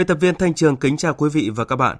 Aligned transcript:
Biên 0.00 0.06
tập 0.06 0.18
viên 0.20 0.34
Thanh 0.34 0.54
Trường 0.54 0.76
kính 0.76 0.96
chào 0.96 1.14
quý 1.14 1.28
vị 1.32 1.50
và 1.54 1.64
các 1.64 1.76
bạn. 1.76 1.96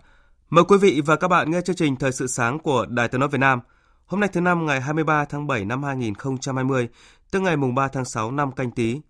Mời 0.50 0.64
quý 0.68 0.78
vị 0.78 1.02
và 1.06 1.16
các 1.16 1.28
bạn 1.28 1.50
nghe 1.50 1.60
chương 1.60 1.76
trình 1.76 1.96
Thời 1.96 2.12
sự 2.12 2.26
sáng 2.26 2.58
của 2.58 2.86
Đài 2.86 3.08
Tiếng 3.08 3.20
nói 3.20 3.28
Việt 3.28 3.38
Nam. 3.38 3.60
Hôm 4.06 4.20
nay 4.20 4.30
thứ 4.32 4.40
năm 4.40 4.66
ngày 4.66 4.80
23 4.80 5.24
tháng 5.24 5.46
7 5.46 5.64
năm 5.64 5.82
2020, 5.82 6.88
tức 7.30 7.40
ngày 7.40 7.56
mùng 7.56 7.74
3 7.74 7.88
tháng 7.88 8.04
6 8.04 8.30
năm 8.30 8.52
canh 8.52 8.70
tí. 8.70 9.00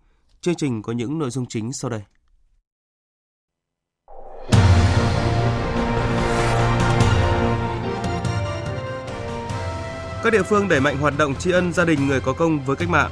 Chương 0.41 0.55
trình 0.55 0.81
có 0.81 0.93
những 0.93 1.19
nội 1.19 1.29
dung 1.29 1.45
chính 1.45 1.73
sau 1.73 1.89
đây. 1.89 2.01
Các 10.23 10.29
địa 10.31 10.43
phương 10.43 10.67
đẩy 10.67 10.79
mạnh 10.79 10.97
hoạt 10.97 11.13
động 11.17 11.35
tri 11.35 11.51
ân 11.51 11.73
gia 11.73 11.85
đình 11.85 12.07
người 12.07 12.19
có 12.19 12.33
công 12.33 12.65
với 12.65 12.75
cách 12.75 12.89
mạng. 12.89 13.11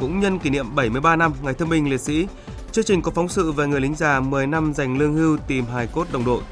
Cũng 0.00 0.20
nhân 0.20 0.38
kỷ 0.38 0.50
niệm 0.50 0.74
73 0.74 1.16
năm 1.16 1.32
Ngày 1.42 1.54
Thương 1.54 1.68
binh 1.68 1.90
Liệt 1.90 2.00
sĩ, 2.00 2.26
Chương 2.72 2.84
trình 2.84 3.02
có 3.02 3.10
phóng 3.10 3.28
sự 3.28 3.52
về 3.52 3.66
người 3.66 3.80
lính 3.80 3.94
già 3.94 4.20
10 4.20 4.46
năm 4.46 4.74
giành 4.74 4.98
lương 4.98 5.14
hưu 5.14 5.36
tìm 5.36 5.64
hài 5.66 5.86
cốt 5.86 6.06
đồng 6.12 6.24
đội. 6.24 6.42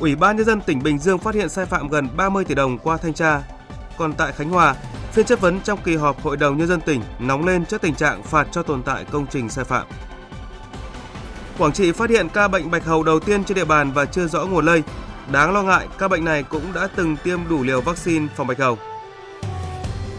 Ủy 0.00 0.16
ban 0.16 0.36
nhân 0.36 0.46
dân 0.46 0.60
tỉnh 0.60 0.82
Bình 0.82 0.98
Dương 0.98 1.18
phát 1.18 1.34
hiện 1.34 1.48
sai 1.48 1.66
phạm 1.66 1.88
gần 1.88 2.08
30 2.16 2.44
tỷ 2.44 2.54
đồng 2.54 2.78
qua 2.78 2.96
thanh 2.96 3.14
tra. 3.14 3.42
Còn 3.98 4.12
tại 4.12 4.32
Khánh 4.32 4.50
Hòa, 4.50 4.74
phiên 5.12 5.26
chất 5.26 5.40
vấn 5.40 5.60
trong 5.60 5.78
kỳ 5.84 5.96
họp 5.96 6.22
Hội 6.22 6.36
đồng 6.36 6.58
nhân 6.58 6.68
dân 6.68 6.80
tỉnh 6.80 7.02
nóng 7.18 7.46
lên 7.46 7.66
trước 7.66 7.80
tình 7.80 7.94
trạng 7.94 8.22
phạt 8.22 8.48
cho 8.52 8.62
tồn 8.62 8.82
tại 8.82 9.04
công 9.04 9.26
trình 9.26 9.48
sai 9.48 9.64
phạm. 9.64 9.86
Quảng 11.58 11.72
Trị 11.72 11.92
phát 11.92 12.10
hiện 12.10 12.28
ca 12.28 12.48
bệnh 12.48 12.70
bạch 12.70 12.84
hầu 12.84 13.02
đầu 13.02 13.20
tiên 13.20 13.44
trên 13.44 13.54
địa 13.54 13.64
bàn 13.64 13.92
và 13.92 14.04
chưa 14.04 14.26
rõ 14.26 14.46
nguồn 14.46 14.64
lây. 14.64 14.82
Đáng 15.32 15.52
lo 15.52 15.62
ngại, 15.62 15.88
ca 15.98 16.08
bệnh 16.08 16.24
này 16.24 16.42
cũng 16.42 16.72
đã 16.74 16.88
từng 16.96 17.16
tiêm 17.24 17.48
đủ 17.48 17.62
liều 17.62 17.80
vaccine 17.80 18.26
phòng 18.36 18.46
bạch 18.46 18.58
hầu. 18.58 18.78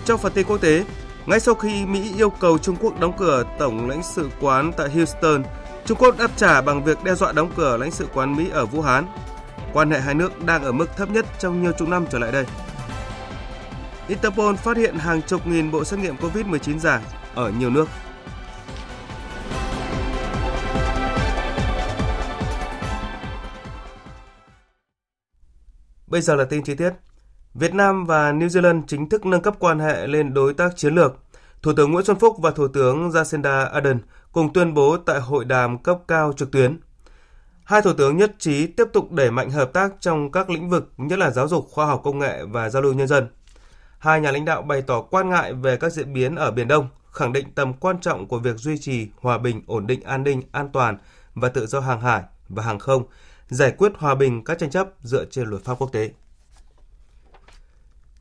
Trong 0.05 0.19
phần 0.19 0.33
tin 0.33 0.47
quốc 0.47 0.57
tế, 0.57 0.83
ngay 1.25 1.39
sau 1.39 1.55
khi 1.55 1.85
Mỹ 1.85 2.13
yêu 2.17 2.29
cầu 2.29 2.57
Trung 2.57 2.75
Quốc 2.79 2.99
đóng 2.99 3.13
cửa 3.17 3.43
tổng 3.59 3.89
lãnh 3.89 4.03
sự 4.03 4.29
quán 4.41 4.71
tại 4.77 4.89
Houston, 4.89 5.43
Trung 5.85 5.97
Quốc 5.97 6.17
đáp 6.17 6.31
trả 6.35 6.61
bằng 6.61 6.83
việc 6.83 7.03
đe 7.03 7.15
dọa 7.15 7.31
đóng 7.31 7.51
cửa 7.55 7.77
lãnh 7.77 7.91
sự 7.91 8.07
quán 8.13 8.35
Mỹ 8.35 8.49
ở 8.49 8.65
Vũ 8.65 8.81
Hán. 8.81 9.05
Quan 9.73 9.91
hệ 9.91 9.99
hai 9.99 10.15
nước 10.15 10.43
đang 10.45 10.63
ở 10.63 10.71
mức 10.71 10.97
thấp 10.97 11.09
nhất 11.09 11.25
trong 11.39 11.61
nhiều 11.61 11.71
chục 11.71 11.87
năm 11.87 12.05
trở 12.11 12.19
lại 12.19 12.31
đây. 12.31 12.45
Interpol 14.07 14.55
phát 14.55 14.77
hiện 14.77 14.95
hàng 14.95 15.21
chục 15.21 15.47
nghìn 15.47 15.71
bộ 15.71 15.83
xét 15.83 15.99
nghiệm 15.99 16.15
COVID-19 16.15 16.79
giả 16.79 17.01
ở 17.35 17.49
nhiều 17.49 17.69
nước. 17.69 17.87
Bây 26.07 26.21
giờ 26.21 26.35
là 26.35 26.45
tin 26.45 26.63
chi 26.63 26.75
tiết. 26.75 26.91
Việt 27.53 27.73
Nam 27.73 28.05
và 28.05 28.31
New 28.31 28.47
Zealand 28.47 28.83
chính 28.87 29.09
thức 29.09 29.25
nâng 29.25 29.41
cấp 29.41 29.55
quan 29.59 29.79
hệ 29.79 30.07
lên 30.07 30.33
đối 30.33 30.53
tác 30.53 30.77
chiến 30.77 30.95
lược. 30.95 31.17
Thủ 31.61 31.73
tướng 31.73 31.91
Nguyễn 31.91 32.05
Xuân 32.05 32.19
Phúc 32.19 32.35
và 32.39 32.51
Thủ 32.51 32.67
tướng 32.67 33.09
Jacinda 33.09 33.69
Ardern 33.71 33.99
cùng 34.31 34.53
tuyên 34.53 34.73
bố 34.73 34.97
tại 34.97 35.19
hội 35.19 35.45
đàm 35.45 35.77
cấp 35.77 35.97
cao 36.07 36.33
trực 36.37 36.51
tuyến. 36.51 36.79
Hai 37.63 37.81
thủ 37.81 37.93
tướng 37.93 38.17
nhất 38.17 38.35
trí 38.39 38.67
tiếp 38.67 38.87
tục 38.93 39.11
đẩy 39.11 39.31
mạnh 39.31 39.49
hợp 39.49 39.73
tác 39.73 39.91
trong 39.99 40.31
các 40.31 40.49
lĩnh 40.49 40.69
vực, 40.69 40.91
nhất 40.97 41.19
là 41.19 41.29
giáo 41.29 41.47
dục, 41.47 41.67
khoa 41.71 41.85
học 41.85 42.01
công 42.03 42.19
nghệ 42.19 42.43
và 42.45 42.69
giao 42.69 42.81
lưu 42.81 42.93
nhân 42.93 43.07
dân. 43.07 43.27
Hai 43.99 44.21
nhà 44.21 44.31
lãnh 44.31 44.45
đạo 44.45 44.61
bày 44.61 44.81
tỏ 44.81 45.01
quan 45.01 45.29
ngại 45.29 45.53
về 45.53 45.77
các 45.77 45.93
diễn 45.93 46.13
biến 46.13 46.35
ở 46.35 46.51
Biển 46.51 46.67
Đông, 46.67 46.87
khẳng 47.11 47.33
định 47.33 47.47
tầm 47.55 47.73
quan 47.73 47.99
trọng 47.99 48.27
của 48.27 48.39
việc 48.39 48.57
duy 48.57 48.77
trì 48.77 49.07
hòa 49.21 49.37
bình, 49.37 49.61
ổn 49.67 49.87
định, 49.87 50.01
an 50.03 50.23
ninh, 50.23 50.41
an 50.51 50.69
toàn 50.69 50.97
và 51.35 51.49
tự 51.49 51.65
do 51.65 51.79
hàng 51.79 52.01
hải 52.01 52.21
và 52.49 52.63
hàng 52.63 52.79
không, 52.79 53.03
giải 53.47 53.71
quyết 53.71 53.91
hòa 53.95 54.15
bình 54.15 54.43
các 54.43 54.59
tranh 54.59 54.69
chấp 54.69 54.87
dựa 55.01 55.25
trên 55.25 55.47
luật 55.47 55.63
pháp 55.63 55.73
quốc 55.79 55.91
tế. 55.91 56.09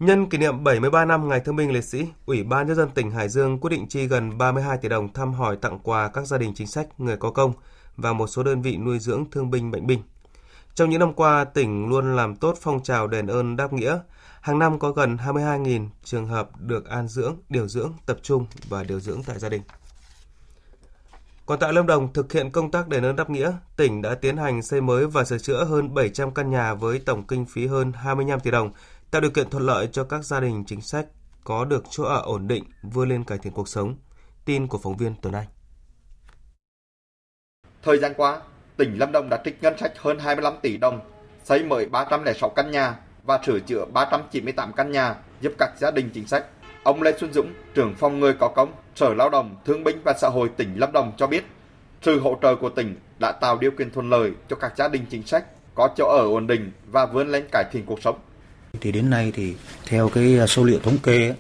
Nhân 0.00 0.28
kỷ 0.28 0.38
niệm 0.38 0.65
73 0.65 1.05
năm 1.05 1.28
Ngày 1.28 1.41
Thương 1.41 1.56
binh 1.56 1.72
Liệt 1.72 1.84
sĩ, 1.84 2.06
Ủy 2.27 2.43
ban 2.43 2.66
Nhân 2.66 2.77
dân 2.77 2.91
tỉnh 2.91 3.11
Hải 3.11 3.28
Dương 3.28 3.59
quyết 3.59 3.71
định 3.71 3.88
chi 3.88 4.06
gần 4.06 4.38
32 4.38 4.78
tỷ 4.78 4.88
đồng 4.88 5.12
thăm 5.12 5.33
hỏi 5.33 5.56
tặng 5.56 5.78
quà 5.83 6.09
các 6.09 6.27
gia 6.27 6.38
đình 6.38 6.53
chính 6.55 6.66
sách, 6.66 6.87
người 6.99 7.16
có 7.16 7.31
công 7.31 7.53
và 7.97 8.12
một 8.12 8.27
số 8.27 8.43
đơn 8.43 8.62
vị 8.62 8.77
nuôi 8.77 8.99
dưỡng 8.99 9.31
thương 9.31 9.50
binh 9.50 9.71
bệnh 9.71 9.87
binh. 9.87 10.03
Trong 10.75 10.91
những 10.91 11.00
năm 11.00 11.12
qua, 11.12 11.44
tỉnh 11.44 11.88
luôn 11.88 12.16
làm 12.16 12.37
tốt 12.37 12.59
phong 12.61 12.83
trào 12.83 13.06
đền 13.06 13.27
ơn 13.27 13.56
đáp 13.56 13.72
nghĩa. 13.72 13.99
Hàng 14.41 14.59
năm 14.59 14.78
có 14.78 14.91
gần 14.91 15.16
22.000 15.16 15.88
trường 16.05 16.27
hợp 16.27 16.50
được 16.61 16.88
an 16.88 17.09
dưỡng, 17.09 17.37
điều 17.49 17.69
dưỡng, 17.69 17.93
tập 18.06 18.19
trung 18.22 18.47
và 18.69 18.84
điều 18.84 19.00
dưỡng 19.00 19.22
tại 19.22 19.38
gia 19.38 19.49
đình. 19.49 19.62
Còn 21.47 21.59
tại 21.59 21.72
Lâm 21.72 21.87
Đồng, 21.87 22.12
thực 22.12 22.32
hiện 22.32 22.50
công 22.50 22.71
tác 22.71 22.88
đền 22.88 23.05
ơn 23.05 23.17
đáp 23.17 23.31
nghĩa, 23.31 23.53
tỉnh 23.77 24.03
đã 24.03 24.15
tiến 24.15 24.37
hành 24.37 24.62
xây 24.62 24.81
mới 24.81 25.06
và 25.06 25.25
sửa 25.25 25.38
chữa 25.38 25.65
hơn 25.65 25.94
700 25.94 26.34
căn 26.34 26.50
nhà 26.50 26.75
với 26.75 26.99
tổng 26.99 27.27
kinh 27.27 27.47
phí 27.47 27.67
hơn 27.67 27.93
25 27.93 28.41
tỷ 28.41 28.50
đồng 28.50 28.71
tạo 29.10 29.21
điều 29.21 29.31
kiện 29.31 29.50
thuận 29.50 29.66
lợi 29.66 29.88
cho 29.93 30.04
các 30.04 30.25
gia 30.25 30.41
đình 30.41 30.65
chính 30.66 30.81
sách 30.81 31.06
có 31.44 31.65
được 31.65 31.84
chỗ 31.91 32.04
ở 32.04 32.22
ổn 32.22 32.48
định, 32.48 32.65
vươn 32.82 33.09
lên 33.09 33.25
cải 33.25 33.38
thiện 33.38 33.53
cuộc 33.53 33.69
sống. 33.69 33.94
Tin 34.44 34.66
của 34.66 34.78
phóng 34.78 34.97
viên 34.97 35.15
Tuấn 35.22 35.34
Anh. 35.34 35.47
Thời 37.82 37.99
gian 37.99 38.12
qua, 38.16 38.41
tỉnh 38.76 38.99
Lâm 38.99 39.12
Đồng 39.12 39.28
đã 39.31 39.43
trích 39.44 39.62
ngân 39.62 39.78
sách 39.78 39.93
hơn 39.99 40.19
25 40.19 40.54
tỷ 40.62 40.76
đồng, 40.76 41.00
xây 41.44 41.65
mới 41.65 41.87
306 41.87 42.50
căn 42.50 42.70
nhà 42.70 42.99
và 43.25 43.41
sửa 43.47 43.59
chữa 43.59 43.84
398 43.84 44.72
căn 44.72 44.93
nhà 44.93 45.16
giúp 45.41 45.53
các 45.59 45.72
gia 45.78 45.91
đình 45.91 46.10
chính 46.15 46.26
sách. 46.26 46.47
Ông 46.82 47.03
Lê 47.03 47.19
Xuân 47.19 47.32
Dũng, 47.32 47.53
trưởng 47.75 47.94
phòng 47.94 48.20
người 48.20 48.34
có 48.41 48.49
công, 48.49 48.72
Sở 48.94 49.15
Lao 49.15 49.31
động, 49.31 49.56
Thương 49.65 49.84
binh 49.84 50.03
và 50.04 50.15
Xã 50.20 50.28
hội 50.28 50.50
tỉnh 50.56 50.75
Lâm 50.76 50.93
Đồng 50.93 51.12
cho 51.16 51.26
biết, 51.26 51.44
sự 52.03 52.20
hỗ 52.20 52.38
trợ 52.43 52.56
của 52.56 52.70
tỉnh 52.70 52.97
đã 53.19 53.32
tạo 53.32 53.59
điều 53.59 53.70
kiện 53.70 53.91
thuận 53.91 54.10
lợi 54.10 54.32
cho 54.49 54.56
các 54.56 54.76
gia 54.76 54.88
đình 54.88 55.06
chính 55.10 55.26
sách 55.26 55.44
có 55.75 55.88
chỗ 55.97 56.09
ở 56.09 56.25
ổn 56.25 56.47
định 56.47 56.72
và 56.87 57.06
vươn 57.06 57.28
lên 57.28 57.49
cải 57.53 57.65
thiện 57.72 57.87
cuộc 57.87 58.03
sống. 58.03 58.19
Thì 58.81 58.92
đến 58.92 59.10
nay 59.10 59.32
thì 59.34 59.54
theo 59.86 60.08
cái 60.08 60.38
à, 60.38 60.47
số 60.47 60.64
liệu 60.64 60.78
thống 60.78 60.98
kê 60.98 61.34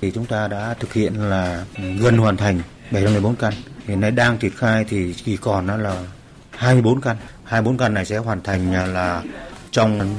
thì 0.00 0.10
chúng 0.10 0.26
ta 0.26 0.48
đã 0.48 0.74
thực 0.74 0.92
hiện 0.92 1.14
là 1.14 1.64
gần 2.00 2.16
hoàn 2.16 2.36
thành 2.36 2.60
714 2.90 3.36
căn. 3.36 3.52
Hiện 3.86 4.00
nay 4.00 4.10
đang 4.10 4.38
triển 4.38 4.52
khai 4.56 4.84
thì 4.88 5.14
chỉ 5.24 5.36
còn 5.36 5.66
là 5.66 6.04
24 6.50 7.00
căn. 7.00 7.16
24 7.44 7.78
căn 7.78 7.94
này 7.94 8.04
sẽ 8.04 8.16
hoàn 8.16 8.42
thành 8.42 8.74
à, 8.74 8.86
là 8.86 9.22
trong 9.70 10.16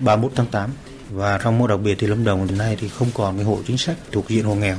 31 0.00 0.32
tháng 0.36 0.46
8 0.46 0.70
và 1.10 1.38
trong 1.38 1.58
mô 1.58 1.66
đặc 1.66 1.80
biệt 1.80 1.94
thì 1.98 2.06
Lâm 2.06 2.24
Đồng 2.24 2.46
hiện 2.46 2.58
nay 2.58 2.76
thì 2.80 2.88
không 2.88 3.08
còn 3.14 3.36
cái 3.36 3.44
hộ 3.44 3.58
chính 3.66 3.78
sách 3.78 3.96
thuộc 4.12 4.28
diện 4.28 4.44
hộ 4.44 4.54
nghèo. 4.54 4.76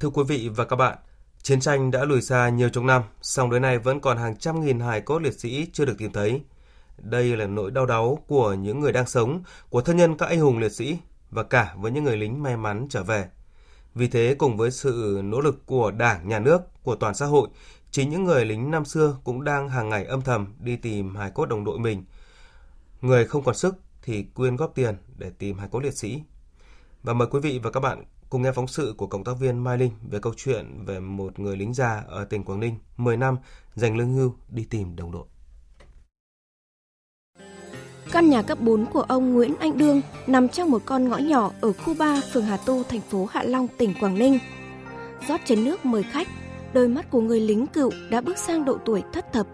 Thưa 0.00 0.10
quý 0.10 0.22
vị 0.28 0.48
và 0.48 0.64
các 0.64 0.76
bạn, 0.76 0.98
chiến 1.42 1.60
tranh 1.60 1.90
đã 1.90 2.04
lùi 2.04 2.22
xa 2.22 2.48
nhiều 2.48 2.68
chục 2.68 2.84
năm, 2.84 3.02
song 3.22 3.50
đến 3.50 3.62
nay 3.62 3.78
vẫn 3.78 4.00
còn 4.00 4.18
hàng 4.18 4.36
trăm 4.36 4.64
nghìn 4.64 4.80
hài 4.80 5.00
cốt 5.00 5.22
liệt 5.22 5.40
sĩ 5.40 5.66
chưa 5.72 5.84
được 5.84 5.94
tìm 5.98 6.12
thấy. 6.12 6.40
Đây 7.00 7.36
là 7.36 7.46
nỗi 7.46 7.70
đau 7.70 7.86
đáu 7.86 8.18
của 8.26 8.54
những 8.54 8.80
người 8.80 8.92
đang 8.92 9.06
sống, 9.06 9.42
của 9.70 9.80
thân 9.80 9.96
nhân 9.96 10.16
các 10.16 10.26
anh 10.26 10.40
hùng 10.40 10.58
liệt 10.58 10.72
sĩ 10.72 10.98
và 11.30 11.42
cả 11.42 11.74
với 11.76 11.92
những 11.92 12.04
người 12.04 12.16
lính 12.16 12.42
may 12.42 12.56
mắn 12.56 12.86
trở 12.90 13.02
về. 13.02 13.28
Vì 13.94 14.08
thế, 14.08 14.34
cùng 14.38 14.56
với 14.56 14.70
sự 14.70 15.20
nỗ 15.24 15.40
lực 15.40 15.66
của 15.66 15.90
Đảng, 15.90 16.28
Nhà 16.28 16.38
nước, 16.38 16.62
của 16.82 16.96
toàn 16.96 17.14
xã 17.14 17.26
hội, 17.26 17.48
chính 17.90 18.10
những 18.10 18.24
người 18.24 18.44
lính 18.44 18.70
năm 18.70 18.84
xưa 18.84 19.16
cũng 19.24 19.44
đang 19.44 19.68
hàng 19.68 19.88
ngày 19.88 20.04
âm 20.04 20.22
thầm 20.22 20.54
đi 20.60 20.76
tìm 20.76 21.14
hài 21.14 21.30
cốt 21.30 21.46
đồng 21.46 21.64
đội 21.64 21.78
mình. 21.78 22.04
Người 23.00 23.26
không 23.26 23.44
còn 23.44 23.54
sức 23.54 23.76
thì 24.02 24.22
quyên 24.22 24.56
góp 24.56 24.74
tiền 24.74 24.96
để 25.18 25.30
tìm 25.38 25.58
hài 25.58 25.68
cốt 25.68 25.80
liệt 25.80 25.96
sĩ. 25.96 26.22
Và 27.02 27.12
mời 27.12 27.28
quý 27.30 27.40
vị 27.40 27.60
và 27.62 27.70
các 27.70 27.80
bạn 27.80 28.04
cùng 28.30 28.42
nghe 28.42 28.52
phóng 28.52 28.68
sự 28.68 28.94
của 28.96 29.06
cộng 29.06 29.24
tác 29.24 29.38
viên 29.38 29.64
Mai 29.64 29.78
Linh 29.78 29.92
về 30.10 30.18
câu 30.22 30.34
chuyện 30.36 30.84
về 30.84 31.00
một 31.00 31.38
người 31.38 31.56
lính 31.56 31.74
già 31.74 32.04
ở 32.08 32.24
tỉnh 32.24 32.44
Quảng 32.44 32.60
Ninh 32.60 32.74
10 32.96 33.16
năm 33.16 33.36
dành 33.74 33.96
lương 33.96 34.12
hưu 34.12 34.34
đi 34.48 34.64
tìm 34.64 34.96
đồng 34.96 35.12
đội. 35.12 35.26
Căn 38.12 38.30
nhà 38.30 38.42
cấp 38.42 38.60
4 38.60 38.86
của 38.86 39.00
ông 39.00 39.34
Nguyễn 39.34 39.54
Anh 39.60 39.78
Đương 39.78 40.02
nằm 40.26 40.48
trong 40.48 40.70
một 40.70 40.82
con 40.84 41.08
ngõ 41.08 41.16
nhỏ 41.16 41.50
ở 41.60 41.72
khu 41.72 41.94
3 41.94 42.20
phường 42.32 42.44
Hà 42.44 42.56
Tu, 42.56 42.82
thành 42.82 43.00
phố 43.00 43.28
Hạ 43.30 43.42
Long, 43.42 43.68
tỉnh 43.78 43.94
Quảng 44.00 44.18
Ninh. 44.18 44.38
rót 45.28 45.40
chén 45.44 45.64
nước 45.64 45.84
mời 45.86 46.02
khách, 46.02 46.28
đôi 46.72 46.88
mắt 46.88 47.10
của 47.10 47.20
người 47.20 47.40
lính 47.40 47.66
cựu 47.66 47.90
đã 48.10 48.20
bước 48.20 48.38
sang 48.38 48.64
độ 48.64 48.78
tuổi 48.84 49.02
thất 49.12 49.32
thập. 49.32 49.46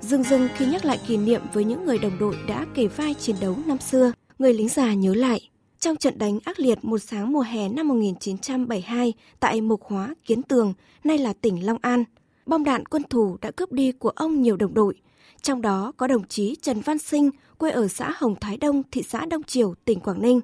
Dưng 0.00 0.22
dưng 0.22 0.48
khi 0.56 0.66
nhắc 0.66 0.84
lại 0.84 0.98
kỷ 1.06 1.16
niệm 1.16 1.42
với 1.52 1.64
những 1.64 1.86
người 1.86 1.98
đồng 1.98 2.18
đội 2.18 2.36
đã 2.48 2.66
kề 2.74 2.86
vai 2.86 3.14
chiến 3.14 3.36
đấu 3.40 3.56
năm 3.66 3.78
xưa, 3.78 4.12
người 4.38 4.54
lính 4.54 4.68
già 4.68 4.94
nhớ 4.94 5.14
lại, 5.14 5.50
Trong 5.80 5.96
trận 5.96 6.18
đánh 6.18 6.38
ác 6.44 6.60
liệt 6.60 6.84
một 6.84 6.98
sáng 6.98 7.32
mùa 7.32 7.40
hè 7.40 7.68
năm 7.68 7.88
1972 7.88 9.12
tại 9.40 9.60
Mộc 9.60 9.82
Hóa, 9.82 10.14
Kiến 10.24 10.42
Tường, 10.42 10.74
nay 11.04 11.18
là 11.18 11.32
tỉnh 11.32 11.66
Long 11.66 11.78
An, 11.80 12.04
bom 12.46 12.64
đạn 12.64 12.86
quân 12.86 13.02
thù 13.10 13.36
đã 13.40 13.50
cướp 13.50 13.72
đi 13.72 13.92
của 13.92 14.08
ông 14.08 14.42
nhiều 14.42 14.56
đồng 14.56 14.74
đội, 14.74 14.94
trong 15.42 15.62
đó 15.62 15.92
có 15.96 16.06
đồng 16.06 16.26
chí 16.28 16.56
Trần 16.62 16.80
Văn 16.80 16.98
Sinh, 16.98 17.30
quê 17.58 17.70
ở 17.70 17.88
xã 17.88 18.12
Hồng 18.16 18.34
Thái 18.40 18.56
Đông, 18.56 18.82
thị 18.90 19.02
xã 19.02 19.26
Đông 19.26 19.42
Triều, 19.42 19.74
tỉnh 19.84 20.00
Quảng 20.00 20.22
Ninh. 20.22 20.40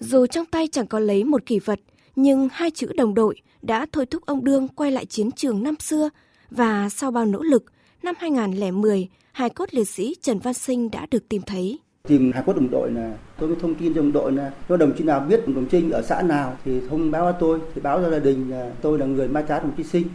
Dù 0.00 0.26
trong 0.26 0.46
tay 0.46 0.68
chẳng 0.72 0.86
có 0.86 0.98
lấy 0.98 1.24
một 1.24 1.46
kỷ 1.46 1.58
vật, 1.58 1.80
nhưng 2.16 2.48
hai 2.52 2.70
chữ 2.70 2.92
đồng 2.96 3.14
đội 3.14 3.34
đã 3.62 3.86
thôi 3.92 4.06
thúc 4.06 4.22
ông 4.26 4.44
Đương 4.44 4.68
quay 4.68 4.90
lại 4.90 5.06
chiến 5.06 5.30
trường 5.30 5.62
năm 5.62 5.74
xưa 5.80 6.08
và 6.50 6.88
sau 6.88 7.10
bao 7.10 7.24
nỗ 7.24 7.42
lực, 7.42 7.64
năm 8.02 8.14
2010, 8.18 9.08
hài 9.32 9.50
cốt 9.50 9.74
liệt 9.74 9.88
sĩ 9.88 10.14
Trần 10.22 10.38
Văn 10.38 10.54
Sinh 10.54 10.90
đã 10.90 11.06
được 11.10 11.28
tìm 11.28 11.42
thấy. 11.42 11.78
Tìm 12.08 12.32
hải 12.32 12.42
cốt 12.46 12.52
đồng 12.56 12.70
đội 12.70 12.90
là 12.90 13.16
tôi 13.38 13.48
mới 13.48 13.58
thông 13.60 13.74
tin 13.74 13.94
cho 13.94 14.00
đồng 14.00 14.12
đội 14.12 14.32
là 14.32 14.52
có 14.68 14.76
đồng 14.76 14.92
chí 14.98 15.04
nào 15.04 15.20
biết 15.20 15.40
đồng 15.46 15.66
chí 15.66 15.90
ở 15.90 16.02
xã 16.02 16.22
nào 16.22 16.56
thì 16.64 16.80
thông 16.88 17.10
báo 17.10 17.32
cho 17.32 17.38
tôi, 17.40 17.60
thì 17.74 17.80
báo 17.80 18.00
cho 18.02 18.10
gia 18.10 18.18
đình 18.18 18.50
là 18.50 18.70
tôi 18.82 18.98
là 18.98 19.06
người 19.06 19.28
mai 19.28 19.42
táng 19.42 19.62
đồng 19.62 19.76
chí 19.76 19.84
Sinh. 19.84 20.08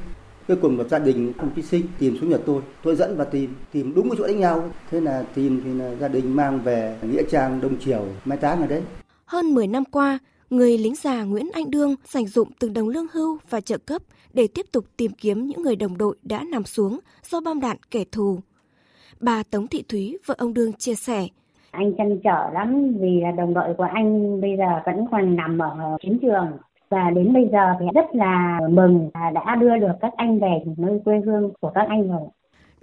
Cuối 0.48 0.58
cùng 0.62 0.78
một 0.78 0.90
gia 0.90 1.00
đình 1.00 1.34
đồng 1.38 1.50
chí 1.56 1.62
Sinh 1.62 1.86
tìm 2.00 2.18
xuống 2.22 2.30
nhà 2.30 2.38
tôi, 2.46 2.62
tôi 2.84 2.96
dẫn 2.96 3.18
và 3.18 3.24
tìm, 3.26 3.56
tìm 3.72 3.94
đúng 3.96 4.10
cái 4.10 4.16
chỗ 4.18 4.28
đánh 4.28 4.40
nhau. 4.40 4.64
Thế 4.90 5.02
là 5.02 5.24
tìm 5.36 5.62
thì 5.64 5.74
là 5.74 5.96
gia 5.96 6.08
đình 6.08 6.36
mang 6.36 6.60
về 6.60 6.98
Nghĩa 7.02 7.24
Trang 7.32 7.62
Đông 7.62 7.80
Triều 7.80 8.06
mai 8.26 8.38
táng 8.38 8.62
ở 8.62 8.68
đấy. 8.68 8.82
Hơn 9.26 9.54
10 9.54 9.68
năm 9.68 9.84
qua, 9.86 10.20
người 10.50 10.78
lính 10.78 10.96
già 10.96 11.24
Nguyễn 11.24 11.50
Anh 11.54 11.72
Đương 11.72 11.96
dành 12.06 12.28
dụng 12.28 12.48
từng 12.60 12.74
đồng 12.74 12.90
lương 12.90 13.08
hưu 13.14 13.38
và 13.50 13.62
trợ 13.62 13.78
cấp 13.78 14.02
để 14.34 14.48
tiếp 14.48 14.66
tục 14.72 14.86
tìm 14.98 15.12
kiếm 15.12 15.48
những 15.48 15.62
người 15.62 15.76
đồng 15.76 15.98
đội 15.98 16.16
đã 16.24 16.44
nằm 16.52 16.64
xuống 16.64 17.00
do 17.24 17.42
bom 17.42 17.60
đạn 17.60 17.78
kẻ 17.92 18.04
thù. 18.12 18.40
Bà 19.20 19.44
Tống 19.44 19.68
Thị 19.68 19.84
Thúy, 19.90 20.18
vợ 20.26 20.36
ông 20.38 20.54
Đương 20.54 20.74
chia 20.74 20.96
sẻ. 20.96 21.28
Anh 21.72 21.94
chăn 21.98 22.20
trở 22.24 22.50
lắm 22.54 22.94
vì 23.00 23.22
là 23.22 23.32
đồng 23.32 23.54
đội 23.54 23.74
của 23.78 23.88
anh 23.94 24.42
bây 24.42 24.52
giờ 24.58 24.82
vẫn 24.86 25.06
còn 25.12 25.36
nằm 25.36 25.60
ở 25.60 25.98
chiến 26.04 26.20
trường 26.22 26.48
và 26.94 27.10
đến 27.16 27.34
bây 27.34 27.44
giờ 27.52 27.66
thì 27.80 27.86
rất 27.96 28.06
là 28.14 28.60
mừng 28.70 29.10
đã 29.14 29.56
đưa 29.62 29.78
được 29.78 29.94
các 30.02 30.14
anh 30.18 30.40
về 30.40 30.74
nơi 30.78 31.00
quê 31.06 31.22
hương 31.26 31.52
của 31.62 31.72
các 31.76 31.86
anh 31.90 32.08
rồi. 32.08 32.28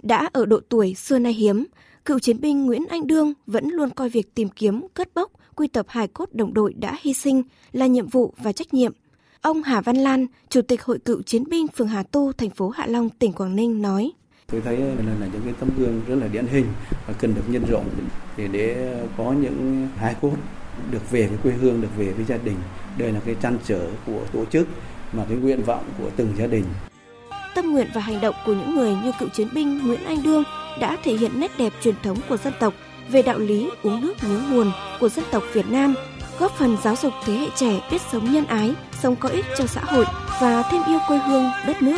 Đã 0.03 0.29
ở 0.33 0.45
độ 0.45 0.59
tuổi 0.69 0.93
xưa 0.93 1.19
nay 1.19 1.33
hiếm, 1.33 1.65
cựu 2.05 2.19
chiến 2.19 2.41
binh 2.41 2.65
Nguyễn 2.65 2.85
Anh 2.89 3.07
Đương 3.07 3.33
vẫn 3.45 3.63
luôn 3.67 3.89
coi 3.89 4.09
việc 4.09 4.35
tìm 4.35 4.49
kiếm, 4.55 4.81
cất 4.93 5.09
bốc, 5.15 5.31
quy 5.55 5.67
tập 5.67 5.85
hài 5.89 6.07
cốt 6.07 6.29
đồng 6.33 6.53
đội 6.53 6.73
đã 6.73 6.95
hy 7.01 7.13
sinh 7.13 7.43
là 7.71 7.87
nhiệm 7.87 8.07
vụ 8.07 8.33
và 8.37 8.51
trách 8.51 8.73
nhiệm. 8.73 8.91
Ông 9.41 9.63
Hà 9.63 9.81
Văn 9.81 9.95
Lan, 9.95 10.25
Chủ 10.49 10.61
tịch 10.61 10.83
Hội 10.83 10.99
cựu 10.99 11.21
chiến 11.21 11.43
binh 11.49 11.67
phường 11.67 11.87
Hà 11.87 12.03
Tu, 12.03 12.31
thành 12.31 12.49
phố 12.49 12.69
Hạ 12.69 12.85
Long, 12.87 13.09
tỉnh 13.09 13.33
Quảng 13.33 13.55
Ninh 13.55 13.81
nói. 13.81 14.11
Tôi 14.51 14.61
thấy 14.61 14.77
là, 14.77 15.13
là 15.19 15.27
những 15.33 15.41
cái 15.45 15.53
tấm 15.59 15.69
gương 15.77 16.01
rất 16.07 16.15
là 16.15 16.27
điển 16.27 16.45
hình 16.45 16.65
và 17.07 17.13
cần 17.19 17.33
được 17.35 17.43
nhân 17.49 17.63
rộng 17.69 17.85
để, 18.37 18.47
để 18.47 18.95
có 19.17 19.33
những 19.41 19.87
hài 19.95 20.15
cốt 20.21 20.33
được 20.91 21.11
về 21.11 21.27
với 21.27 21.37
quê 21.43 21.51
hương, 21.51 21.81
được 21.81 21.97
về 21.97 22.05
với 22.05 22.25
gia 22.25 22.37
đình. 22.37 22.57
Đây 22.97 23.11
là 23.11 23.19
cái 23.25 23.35
trăn 23.41 23.57
trở 23.65 23.87
của 24.05 24.19
tổ 24.33 24.45
chức 24.45 24.67
mà 25.13 25.23
cái 25.29 25.37
nguyện 25.37 25.63
vọng 25.63 25.83
của 25.97 26.09
từng 26.15 26.33
gia 26.37 26.47
đình. 26.47 26.63
Tâm 27.55 27.71
nguyện 27.71 27.87
và 27.93 28.01
hành 28.01 28.21
động 28.21 28.35
của 28.45 28.53
những 28.53 28.75
người 28.75 28.95
như 29.03 29.11
cựu 29.19 29.29
chiến 29.29 29.47
binh 29.53 29.87
Nguyễn 29.87 30.05
Anh 30.05 30.23
Đương 30.23 30.43
đã 30.79 30.97
thể 31.03 31.13
hiện 31.13 31.39
nét 31.39 31.51
đẹp 31.57 31.73
truyền 31.81 31.95
thống 32.03 32.17
của 32.29 32.37
dân 32.37 32.53
tộc 32.59 32.73
về 33.09 33.21
đạo 33.21 33.39
lý 33.39 33.69
uống 33.83 34.01
nước 34.01 34.13
nhớ 34.21 34.41
nguồn 34.51 34.71
của 34.99 35.09
dân 35.09 35.25
tộc 35.31 35.43
Việt 35.53 35.65
Nam, 35.69 35.95
góp 36.39 36.57
phần 36.57 36.77
giáo 36.83 36.95
dục 36.95 37.13
thế 37.25 37.33
hệ 37.33 37.47
trẻ 37.55 37.79
biết 37.91 38.01
sống 38.11 38.31
nhân 38.31 38.45
ái, 38.45 38.73
sống 39.01 39.15
có 39.15 39.29
ích 39.29 39.45
cho 39.57 39.65
xã 39.65 39.81
hội 39.83 40.05
và 40.41 40.63
thêm 40.71 40.81
yêu 40.87 40.99
quê 41.07 41.17
hương, 41.17 41.45
đất 41.67 41.81
nước. 41.81 41.97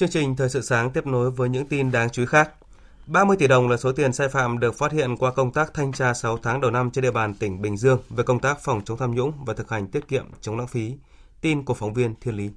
Chương 0.00 0.10
trình 0.10 0.36
Thời 0.36 0.48
sự 0.48 0.60
sáng 0.60 0.90
tiếp 0.90 1.06
nối 1.06 1.30
với 1.30 1.48
những 1.48 1.66
tin 1.66 1.90
đáng 1.90 2.10
chú 2.10 2.22
ý 2.22 2.26
khác. 2.26 2.50
30 3.06 3.36
tỷ 3.36 3.46
đồng 3.46 3.68
là 3.68 3.76
số 3.76 3.92
tiền 3.92 4.12
sai 4.12 4.28
phạm 4.28 4.58
được 4.58 4.78
phát 4.78 4.92
hiện 4.92 5.16
qua 5.16 5.32
công 5.32 5.52
tác 5.52 5.74
thanh 5.74 5.92
tra 5.92 6.14
6 6.14 6.38
tháng 6.42 6.60
đầu 6.60 6.70
năm 6.70 6.90
trên 6.90 7.02
địa 7.02 7.10
bàn 7.10 7.34
tỉnh 7.34 7.62
Bình 7.62 7.76
Dương 7.76 7.98
về 8.10 8.24
công 8.24 8.40
tác 8.40 8.58
phòng 8.64 8.82
chống 8.84 8.98
tham 8.98 9.14
nhũng 9.14 9.32
và 9.44 9.54
thực 9.54 9.70
hành 9.70 9.86
tiết 9.86 10.08
kiệm 10.08 10.24
chống 10.40 10.58
lãng 10.58 10.66
phí. 10.66 10.92
Tin 11.40 11.64
của 11.64 11.74
phóng 11.74 11.94
viên 11.94 12.14
Thiên 12.20 12.36
Lý. 12.36 12.50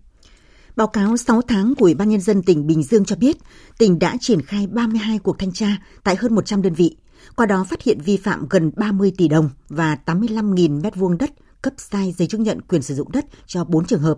Báo 0.76 0.88
cáo 0.88 1.18
6 1.18 1.42
tháng 1.42 1.74
của 1.76 1.86
Ủy 1.86 1.94
ban 1.94 2.10
Nhân 2.10 2.22
dân 2.22 2.44
tỉnh 2.44 2.68
Bình 2.68 2.84
Dương 2.84 3.06
cho 3.06 3.16
biết, 3.16 3.38
tỉnh 3.78 4.00
đã 4.00 4.18
triển 4.22 4.42
khai 4.42 4.68
32 4.68 5.20
cuộc 5.20 5.40
thanh 5.40 5.52
tra 5.52 5.78
tại 6.04 6.16
hơn 6.16 6.36
100 6.36 6.62
đơn 6.62 6.74
vị, 6.74 6.98
qua 7.36 7.46
đó 7.46 7.66
phát 7.70 7.82
hiện 7.82 8.00
vi 8.02 8.18
phạm 8.18 8.48
gần 8.50 8.72
30 8.76 9.14
tỷ 9.18 9.28
đồng 9.28 9.50
và 9.70 9.98
85.000 10.06 10.82
m2 10.82 11.18
đất 11.18 11.32
cấp 11.62 11.74
sai 11.78 12.14
giấy 12.18 12.28
chứng 12.28 12.44
nhận 12.44 12.62
quyền 12.62 12.82
sử 12.82 12.96
dụng 12.96 13.12
đất 13.12 13.26
cho 13.48 13.64
4 13.64 13.86
trường 13.86 14.02
hợp. 14.02 14.18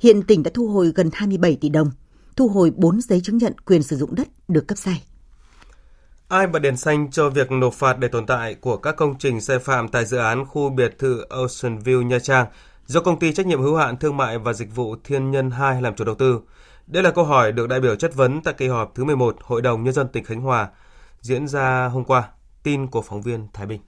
Hiện 0.00 0.22
tỉnh 0.22 0.42
đã 0.42 0.50
thu 0.54 0.68
hồi 0.68 0.92
gần 0.94 1.10
27 1.12 1.56
tỷ 1.56 1.68
đồng, 1.68 1.90
thu 2.36 2.48
hồi 2.48 2.72
4 2.76 3.00
giấy 3.00 3.20
chứng 3.20 3.38
nhận 3.38 3.52
quyền 3.66 3.82
sử 3.82 3.96
dụng 3.96 4.14
đất 4.14 4.28
được 4.48 4.68
cấp 4.68 4.78
sai. 4.78 5.02
Ai 6.28 6.46
bật 6.46 6.58
đèn 6.58 6.76
xanh 6.76 7.10
cho 7.10 7.30
việc 7.30 7.50
nộp 7.50 7.74
phạt 7.74 7.98
để 7.98 8.08
tồn 8.08 8.26
tại 8.26 8.54
của 8.54 8.76
các 8.76 8.96
công 8.96 9.18
trình 9.18 9.40
sai 9.40 9.58
phạm 9.58 9.88
tại 9.88 10.04
dự 10.04 10.16
án 10.16 10.46
khu 10.46 10.70
biệt 10.70 10.98
thự 10.98 11.24
Ocean 11.28 11.78
View 11.78 12.02
Nha 12.02 12.18
Trang 12.18 12.46
do 12.86 13.00
công 13.00 13.18
ty 13.18 13.32
trách 13.32 13.46
nhiệm 13.46 13.62
hữu 13.62 13.76
hạn 13.76 13.96
thương 13.96 14.16
mại 14.16 14.38
và 14.38 14.52
dịch 14.52 14.74
vụ 14.74 14.96
Thiên 15.04 15.30
Nhân 15.30 15.50
2 15.50 15.82
làm 15.82 15.94
chủ 15.94 16.04
đầu 16.04 16.14
tư? 16.14 16.40
Đây 16.86 17.02
là 17.02 17.10
câu 17.10 17.24
hỏi 17.24 17.52
được 17.52 17.68
đại 17.68 17.80
biểu 17.80 17.96
chất 17.96 18.14
vấn 18.14 18.42
tại 18.42 18.54
kỳ 18.54 18.68
họp 18.68 18.94
thứ 18.94 19.04
11 19.04 19.36
Hội 19.40 19.62
đồng 19.62 19.84
Nhân 19.84 19.94
dân 19.94 20.08
tỉnh 20.08 20.24
Khánh 20.24 20.40
Hòa 20.40 20.68
diễn 21.20 21.48
ra 21.48 21.88
hôm 21.88 22.04
qua. 22.04 22.28
Tin 22.62 22.86
của 22.86 23.02
phóng 23.02 23.22
viên 23.22 23.48
Thái 23.52 23.66
Bình. 23.66 23.80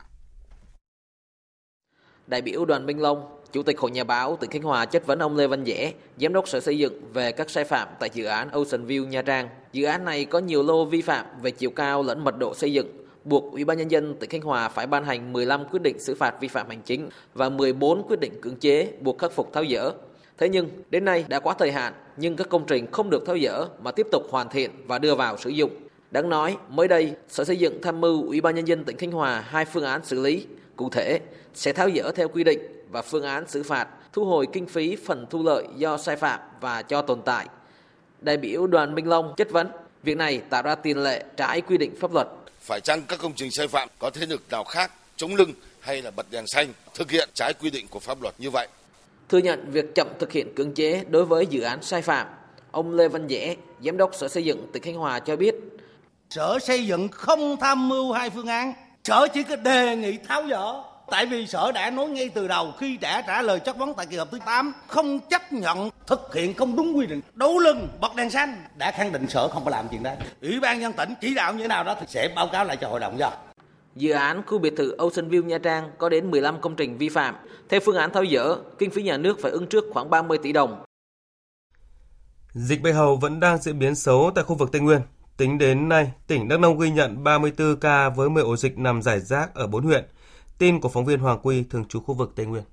Đại 2.26 2.42
biểu 2.42 2.64
Đoàn 2.64 2.86
Minh 2.86 3.02
Long, 3.02 3.43
Chủ 3.54 3.62
tịch 3.62 3.78
Hội 3.78 3.90
Nhà 3.90 4.04
báo 4.04 4.36
tỉnh 4.40 4.50
Khánh 4.50 4.62
Hòa 4.62 4.86
chất 4.86 5.06
vấn 5.06 5.18
ông 5.18 5.36
Lê 5.36 5.46
Văn 5.46 5.64
Dễ, 5.64 5.92
Giám 6.20 6.32
đốc 6.32 6.48
Sở 6.48 6.60
Xây 6.60 6.78
dựng 6.78 7.00
về 7.12 7.32
các 7.32 7.50
sai 7.50 7.64
phạm 7.64 7.88
tại 8.00 8.10
dự 8.12 8.24
án 8.24 8.50
Ocean 8.50 8.86
View 8.86 9.06
Nha 9.06 9.22
Trang. 9.22 9.48
Dự 9.72 9.84
án 9.84 10.04
này 10.04 10.24
có 10.24 10.38
nhiều 10.38 10.62
lô 10.62 10.84
vi 10.84 11.02
phạm 11.02 11.26
về 11.42 11.50
chiều 11.50 11.70
cao 11.70 12.02
lẫn 12.02 12.24
mật 12.24 12.38
độ 12.38 12.54
xây 12.54 12.72
dựng, 12.72 12.86
buộc 13.24 13.52
Ủy 13.52 13.64
ban 13.64 13.78
nhân 13.78 13.90
dân 13.90 14.14
tỉnh 14.14 14.30
Khánh 14.30 14.40
Hòa 14.40 14.68
phải 14.68 14.86
ban 14.86 15.04
hành 15.04 15.32
15 15.32 15.64
quyết 15.64 15.82
định 15.82 15.98
xử 15.98 16.14
phạt 16.14 16.34
vi 16.40 16.48
phạm 16.48 16.68
hành 16.68 16.80
chính 16.84 17.08
và 17.34 17.48
14 17.48 18.02
quyết 18.08 18.20
định 18.20 18.40
cưỡng 18.40 18.56
chế 18.56 18.92
buộc 19.00 19.18
khắc 19.18 19.32
phục 19.32 19.52
tháo 19.52 19.64
dỡ. 19.70 19.92
Thế 20.38 20.48
nhưng, 20.48 20.68
đến 20.90 21.04
nay 21.04 21.24
đã 21.28 21.40
quá 21.40 21.54
thời 21.58 21.72
hạn, 21.72 21.92
nhưng 22.16 22.36
các 22.36 22.48
công 22.48 22.66
trình 22.66 22.86
không 22.92 23.10
được 23.10 23.26
tháo 23.26 23.38
dỡ 23.38 23.66
mà 23.82 23.90
tiếp 23.90 24.06
tục 24.12 24.22
hoàn 24.30 24.48
thiện 24.48 24.70
và 24.86 24.98
đưa 24.98 25.14
vào 25.14 25.36
sử 25.36 25.50
dụng. 25.50 25.70
Đáng 26.10 26.28
nói, 26.28 26.56
mới 26.68 26.88
đây, 26.88 27.12
Sở 27.28 27.44
Xây 27.44 27.56
dựng 27.56 27.82
tham 27.82 28.00
mưu 28.00 28.26
Ủy 28.26 28.40
ban 28.40 28.54
nhân 28.54 28.64
dân 28.64 28.84
tỉnh 28.84 28.96
Khánh 28.96 29.12
Hòa 29.12 29.40
hai 29.40 29.64
phương 29.64 29.84
án 29.84 30.04
xử 30.04 30.20
lý, 30.20 30.46
cụ 30.76 30.88
thể 30.90 31.20
sẽ 31.54 31.72
tháo 31.72 31.90
dỡ 31.90 32.12
theo 32.12 32.28
quy 32.28 32.44
định 32.44 32.74
và 32.94 33.02
phương 33.02 33.22
án 33.22 33.44
xử 33.48 33.62
phạt, 33.62 33.88
thu 34.12 34.24
hồi 34.24 34.46
kinh 34.52 34.66
phí 34.66 34.96
phần 34.96 35.26
thu 35.30 35.42
lợi 35.42 35.64
do 35.76 35.98
sai 35.98 36.16
phạm 36.16 36.40
và 36.60 36.82
cho 36.82 37.02
tồn 37.02 37.22
tại. 37.24 37.46
Đại 38.20 38.36
biểu 38.36 38.66
Đoàn 38.66 38.94
Minh 38.94 39.08
Long 39.08 39.34
chất 39.36 39.50
vấn, 39.50 39.68
việc 40.02 40.16
này 40.16 40.42
tạo 40.50 40.62
ra 40.62 40.74
tiền 40.74 41.02
lệ 41.02 41.24
trái 41.36 41.60
quy 41.60 41.78
định 41.78 41.94
pháp 42.00 42.12
luật. 42.12 42.28
Phải 42.60 42.80
chăng 42.80 43.02
các 43.08 43.18
công 43.22 43.32
trình 43.36 43.50
sai 43.50 43.68
phạm 43.68 43.88
có 43.98 44.10
thế 44.10 44.26
lực 44.26 44.42
nào 44.50 44.64
khác 44.64 44.92
chống 45.16 45.34
lưng 45.34 45.52
hay 45.80 46.02
là 46.02 46.10
bật 46.10 46.26
đèn 46.30 46.44
xanh 46.46 46.68
thực 46.94 47.10
hiện 47.10 47.28
trái 47.34 47.52
quy 47.60 47.70
định 47.70 47.86
của 47.90 48.00
pháp 48.00 48.22
luật 48.22 48.34
như 48.38 48.50
vậy? 48.50 48.68
Thừa 49.28 49.38
nhận 49.38 49.70
việc 49.70 49.94
chậm 49.94 50.08
thực 50.18 50.32
hiện 50.32 50.54
cưỡng 50.54 50.74
chế 50.74 51.04
đối 51.08 51.24
với 51.24 51.46
dự 51.46 51.62
án 51.62 51.82
sai 51.82 52.02
phạm, 52.02 52.26
ông 52.70 52.94
Lê 52.94 53.08
Văn 53.08 53.26
Dễ, 53.26 53.56
Giám 53.84 53.96
đốc 53.96 54.14
Sở 54.14 54.28
Xây 54.28 54.44
dựng 54.44 54.66
tỉnh 54.72 54.82
Khánh 54.82 54.94
Hòa 54.94 55.20
cho 55.20 55.36
biết. 55.36 55.54
Sở 56.30 56.58
Xây 56.58 56.86
dựng 56.86 57.08
không 57.08 57.56
tham 57.60 57.88
mưu 57.88 58.12
hai 58.12 58.30
phương 58.30 58.46
án, 58.46 58.72
Sở 59.04 59.26
chỉ 59.34 59.42
có 59.42 59.56
đề 59.56 59.96
nghị 59.96 60.16
tháo 60.16 60.46
dỡ 60.48 60.93
Tại 61.10 61.26
vì 61.26 61.46
sở 61.46 61.72
đã 61.72 61.90
nói 61.90 62.08
ngay 62.08 62.28
từ 62.28 62.48
đầu 62.48 62.72
khi 62.78 62.96
đã 62.96 63.22
trả 63.26 63.42
lời 63.42 63.60
chất 63.60 63.76
vấn 63.76 63.94
tại 63.94 64.06
kỳ 64.06 64.16
họp 64.16 64.30
thứ 64.30 64.38
8 64.46 64.72
không 64.86 65.20
chấp 65.20 65.52
nhận 65.52 65.90
thực 66.06 66.34
hiện 66.34 66.54
không 66.54 66.76
đúng 66.76 66.96
quy 66.96 67.06
định. 67.06 67.20
Đấu 67.34 67.58
lưng 67.58 67.88
bật 68.00 68.16
đèn 68.16 68.30
xanh 68.30 68.64
đã 68.76 68.90
khẳng 68.90 69.12
định 69.12 69.28
sở 69.28 69.48
không 69.48 69.64
có 69.64 69.70
làm 69.70 69.88
chuyện 69.90 70.02
đó. 70.02 70.10
Ủy 70.42 70.60
ban 70.60 70.80
nhân 70.80 70.92
tỉnh 70.92 71.14
chỉ 71.20 71.34
đạo 71.34 71.52
như 71.52 71.62
thế 71.62 71.68
nào 71.68 71.84
đó 71.84 71.96
thì 72.00 72.06
sẽ 72.08 72.28
báo 72.36 72.48
cáo 72.52 72.64
lại 72.64 72.76
cho 72.76 72.88
hội 72.88 73.00
đồng 73.00 73.16
cho. 73.18 73.32
Dự 73.96 74.12
án 74.12 74.42
khu 74.46 74.58
biệt 74.58 74.74
thự 74.76 74.96
Ocean 74.98 75.28
View 75.30 75.44
Nha 75.44 75.58
Trang 75.58 75.90
có 75.98 76.08
đến 76.08 76.30
15 76.30 76.60
công 76.60 76.76
trình 76.76 76.98
vi 76.98 77.08
phạm. 77.08 77.34
Theo 77.68 77.80
phương 77.84 77.96
án 77.96 78.12
tháo 78.12 78.24
dỡ, 78.32 78.56
kinh 78.78 78.90
phí 78.90 79.02
nhà 79.02 79.16
nước 79.16 79.38
phải 79.42 79.50
ứng 79.50 79.66
trước 79.66 79.84
khoảng 79.92 80.10
30 80.10 80.38
tỷ 80.42 80.52
đồng. 80.52 80.84
Dịch 82.52 82.82
bệnh 82.82 82.94
hầu 82.94 83.16
vẫn 83.16 83.40
đang 83.40 83.58
diễn 83.58 83.78
biến 83.78 83.94
xấu 83.94 84.30
tại 84.34 84.44
khu 84.44 84.54
vực 84.54 84.72
Tây 84.72 84.80
Nguyên. 84.80 85.00
Tính 85.36 85.58
đến 85.58 85.88
nay, 85.88 86.12
tỉnh 86.26 86.48
Đắk 86.48 86.60
Nông 86.60 86.78
ghi 86.78 86.90
nhận 86.90 87.24
34 87.24 87.76
ca 87.76 88.08
với 88.08 88.30
10 88.30 88.42
ổ 88.42 88.56
dịch 88.56 88.78
nằm 88.78 89.02
rải 89.02 89.20
rác 89.20 89.54
ở 89.54 89.66
4 89.66 89.84
huyện. 89.84 90.04
Tin 90.58 90.80
của 90.80 90.88
phóng 90.88 91.04
viên 91.04 91.20
Hoàng 91.20 91.38
Quy, 91.42 91.64
thường 91.64 91.84
trú 91.84 92.00
khu 92.00 92.14
vực 92.14 92.32
Tây 92.36 92.46
Nguyên. 92.46 92.64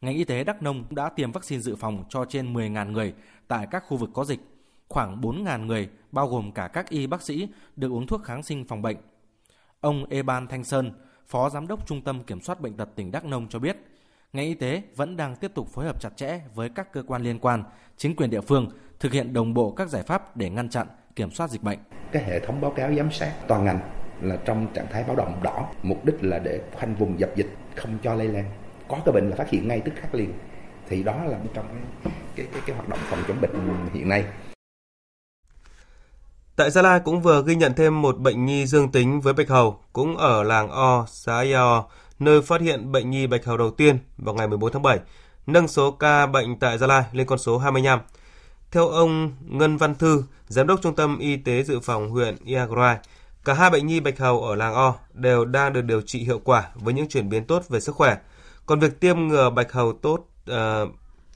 Ngành 0.00 0.14
y 0.14 0.24
tế 0.24 0.44
Đắk 0.44 0.62
Nông 0.62 0.84
đã 0.90 1.08
tiêm 1.08 1.32
vaccine 1.32 1.62
dự 1.62 1.76
phòng 1.76 2.04
cho 2.08 2.24
trên 2.24 2.54
10.000 2.54 2.90
người 2.90 3.14
tại 3.48 3.66
các 3.70 3.84
khu 3.88 3.96
vực 3.96 4.10
có 4.14 4.24
dịch. 4.24 4.40
Khoảng 4.88 5.20
4.000 5.20 5.66
người, 5.66 5.88
bao 6.12 6.28
gồm 6.28 6.52
cả 6.52 6.68
các 6.68 6.88
y 6.88 7.06
bác 7.06 7.22
sĩ, 7.22 7.48
được 7.76 7.90
uống 7.90 8.06
thuốc 8.06 8.24
kháng 8.24 8.42
sinh 8.42 8.64
phòng 8.64 8.82
bệnh. 8.82 8.96
Ông 9.80 10.04
Eban 10.10 10.46
Thanh 10.46 10.64
Sơn, 10.64 10.92
Phó 11.26 11.50
Giám 11.50 11.66
đốc 11.66 11.86
Trung 11.86 12.02
tâm 12.02 12.22
Kiểm 12.22 12.40
soát 12.40 12.60
Bệnh 12.60 12.76
tật 12.76 12.88
tỉnh 12.96 13.10
Đắk 13.10 13.24
Nông 13.24 13.48
cho 13.48 13.58
biết, 13.58 13.76
ngành 14.32 14.46
y 14.46 14.54
tế 14.54 14.82
vẫn 14.96 15.16
đang 15.16 15.36
tiếp 15.36 15.50
tục 15.54 15.68
phối 15.68 15.84
hợp 15.84 16.00
chặt 16.00 16.16
chẽ 16.16 16.40
với 16.54 16.68
các 16.68 16.92
cơ 16.92 17.02
quan 17.06 17.22
liên 17.22 17.38
quan, 17.38 17.64
chính 17.96 18.16
quyền 18.16 18.30
địa 18.30 18.40
phương 18.40 18.68
thực 19.00 19.12
hiện 19.12 19.32
đồng 19.32 19.54
bộ 19.54 19.72
các 19.72 19.88
giải 19.88 20.02
pháp 20.02 20.36
để 20.36 20.50
ngăn 20.50 20.68
chặn, 20.68 20.86
kiểm 21.16 21.30
soát 21.30 21.50
dịch 21.50 21.62
bệnh. 21.62 21.78
Cái 22.12 22.24
hệ 22.24 22.46
thống 22.46 22.60
báo 22.60 22.70
cáo 22.70 22.94
giám 22.94 23.12
sát 23.12 23.34
toàn 23.48 23.64
ngành 23.64 24.03
là 24.20 24.36
trong 24.44 24.66
trạng 24.74 24.86
thái 24.90 25.04
báo 25.04 25.16
động 25.16 25.40
đỏ, 25.42 25.66
mục 25.82 26.04
đích 26.04 26.24
là 26.24 26.38
để 26.38 26.60
khoanh 26.72 26.94
vùng 26.94 27.20
dập 27.20 27.30
dịch, 27.36 27.56
không 27.76 27.98
cho 28.02 28.14
lây 28.14 28.28
lan. 28.28 28.44
Có 28.88 28.98
cái 29.04 29.12
bệnh 29.12 29.30
là 29.30 29.36
phát 29.36 29.50
hiện 29.50 29.68
ngay 29.68 29.80
tức 29.84 29.92
khắc 29.96 30.14
liền. 30.14 30.32
thì 30.88 31.02
đó 31.02 31.24
là 31.24 31.38
trong 31.54 31.66
cái 32.04 32.14
cái 32.36 32.46
cái, 32.52 32.62
cái 32.66 32.76
hoạt 32.76 32.88
động 32.88 32.98
phòng 33.10 33.22
chống 33.28 33.40
bệnh 33.40 33.50
hiện 33.94 34.08
nay 34.08 34.24
Tại 36.56 36.70
Gia 36.70 36.82
Lai 36.82 37.00
cũng 37.04 37.22
vừa 37.22 37.42
ghi 37.46 37.54
nhận 37.54 37.74
thêm 37.74 38.02
một 38.02 38.18
bệnh 38.18 38.46
nhi 38.46 38.66
dương 38.66 38.92
tính 38.92 39.20
với 39.20 39.32
bạch 39.32 39.48
hầu, 39.48 39.80
cũng 39.92 40.16
ở 40.16 40.42
làng 40.42 40.68
O, 40.70 41.06
xã 41.08 41.44
Yao, 41.52 41.90
nơi 42.18 42.42
phát 42.42 42.60
hiện 42.60 42.92
bệnh 42.92 43.10
nhi 43.10 43.26
bạch 43.26 43.44
hầu 43.44 43.56
đầu 43.56 43.70
tiên 43.70 43.98
vào 44.16 44.34
ngày 44.34 44.48
14 44.48 44.72
tháng 44.72 44.82
7, 44.82 44.98
nâng 45.46 45.68
số 45.68 45.90
ca 45.90 46.26
bệnh 46.26 46.58
tại 46.58 46.78
Gia 46.78 46.86
Lai 46.86 47.04
lên 47.12 47.26
con 47.26 47.38
số 47.38 47.58
25. 47.58 48.00
Theo 48.70 48.88
ông 48.88 49.32
Ngân 49.40 49.76
Văn 49.76 49.94
Thư, 49.94 50.22
Giám 50.48 50.66
đốc 50.66 50.82
Trung 50.82 50.96
tâm 50.96 51.18
Y 51.18 51.36
tế 51.36 51.62
Dự 51.62 51.80
phòng 51.80 52.10
huyện 52.10 52.36
Iagrai, 52.44 52.96
cả 53.44 53.54
hai 53.54 53.70
bệnh 53.70 53.86
nhi 53.86 54.00
bạch 54.00 54.18
hầu 54.18 54.42
ở 54.42 54.54
làng 54.54 54.74
O 54.74 54.94
đều 55.12 55.44
đang 55.44 55.72
được 55.72 55.82
điều 55.82 56.00
trị 56.00 56.18
hiệu 56.18 56.40
quả 56.44 56.70
với 56.74 56.94
những 56.94 57.08
chuyển 57.08 57.28
biến 57.28 57.44
tốt 57.44 57.68
về 57.68 57.80
sức 57.80 57.94
khỏe. 57.94 58.16
Còn 58.66 58.80
việc 58.80 59.00
tiêm 59.00 59.28
ngừa 59.28 59.50
bạch 59.50 59.72
hầu 59.72 59.92
tốt, 59.92 60.28
uh, 60.50 60.56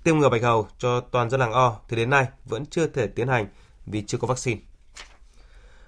tiêm 0.05 0.19
ngừa 0.19 0.29
bạch 0.29 0.43
hầu 0.43 0.69
cho 0.79 1.01
toàn 1.01 1.31
dân 1.31 1.41
làng 1.41 1.53
O 1.53 1.77
thì 1.89 1.97
đến 1.97 2.11
nay 2.11 2.27
vẫn 2.45 2.67
chưa 2.67 2.87
thể 2.87 3.07
tiến 3.07 3.29
hành 3.29 3.47
vì 3.87 4.03
chưa 4.03 4.19
có 4.19 4.27
vaccine. 4.27 4.61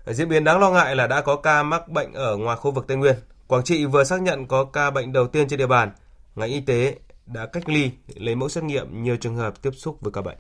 Diễn 0.07 0.29
biến 0.29 0.45
đáng 0.45 0.61
lo 0.61 0.71
ngại 0.71 0.97
là 0.97 1.07
đã 1.07 1.21
có 1.21 1.37
ca 1.37 1.63
mắc 1.63 1.89
bệnh 1.89 2.13
ở 2.13 2.37
ngoài 2.37 2.57
khu 2.57 2.71
vực 2.71 2.85
Tây 2.89 2.97
Nguyên. 2.97 3.17
Quảng 3.47 3.65
Trị 3.65 3.85
vừa 3.85 4.05
xác 4.05 4.23
nhận 4.23 4.47
có 4.47 4.65
ca 4.65 4.91
bệnh 4.91 5.13
đầu 5.13 5.27
tiên 5.27 5.49
trên 5.49 5.59
địa 5.59 5.67
bàn. 5.67 5.91
Ngành 6.35 6.51
y 6.51 6.61
tế 6.61 6.99
đã 7.27 7.47
cách 7.47 7.69
ly, 7.69 7.91
lấy 8.15 8.35
mẫu 8.35 8.49
xét 8.49 8.65
nghiệm 8.65 9.03
nhiều 9.03 9.17
trường 9.17 9.37
hợp 9.37 9.63
tiếp 9.63 9.71
xúc 9.77 9.99
với 10.01 10.13
ca 10.13 10.23
bệnh. 10.23 10.39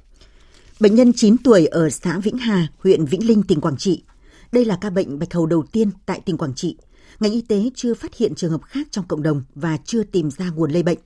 Bệnh 0.81 0.95
nhân 0.95 1.13
9 1.17 1.37
tuổi 1.45 1.67
ở 1.67 1.91
xã 1.91 2.19
Vĩnh 2.19 2.39
Hà, 2.39 2.67
huyện 2.79 3.05
Vĩnh 3.05 3.27
Linh, 3.27 3.43
tỉnh 3.43 3.61
Quảng 3.61 3.77
Trị. 3.77 4.05
Đây 4.53 4.65
là 4.65 4.79
ca 4.81 4.91
bệnh 4.91 5.19
bạch 5.19 5.35
hầu 5.35 5.47
đầu 5.47 5.65
tiên 5.73 5.91
tại 6.07 6.21
tỉnh 6.25 6.37
Quảng 6.37 6.55
Trị. 6.55 6.77
Ngành 7.21 7.33
y 7.33 7.43
tế 7.43 7.71
chưa 7.75 7.95
phát 7.95 8.15
hiện 8.15 8.35
trường 8.35 8.51
hợp 8.51 8.63
khác 8.63 8.89
trong 8.91 9.07
cộng 9.07 9.23
đồng 9.23 9.43
và 9.55 9.77
chưa 9.85 10.03
tìm 10.03 10.31
ra 10.31 10.51
nguồn 10.51 10.71
lây 10.71 10.83
bệnh. 10.83 10.99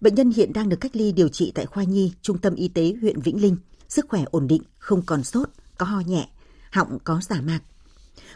Bệnh 0.00 0.14
nhân 0.14 0.32
hiện 0.36 0.52
đang 0.52 0.68
được 0.68 0.80
cách 0.80 0.96
ly 0.96 1.12
điều 1.12 1.28
trị 1.28 1.52
tại 1.54 1.66
khoa 1.66 1.84
nhi 1.84 2.12
Trung 2.22 2.38
tâm 2.38 2.54
Y 2.54 2.68
tế 2.68 2.94
huyện 3.00 3.20
Vĩnh 3.20 3.40
Linh. 3.40 3.56
Sức 3.88 4.06
khỏe 4.08 4.24
ổn 4.30 4.46
định, 4.46 4.62
không 4.78 5.02
còn 5.06 5.24
sốt, 5.24 5.48
có 5.78 5.86
ho 5.86 6.00
nhẹ, 6.00 6.28
họng 6.70 6.98
có 7.04 7.20
giả 7.28 7.40
mạc. 7.40 7.60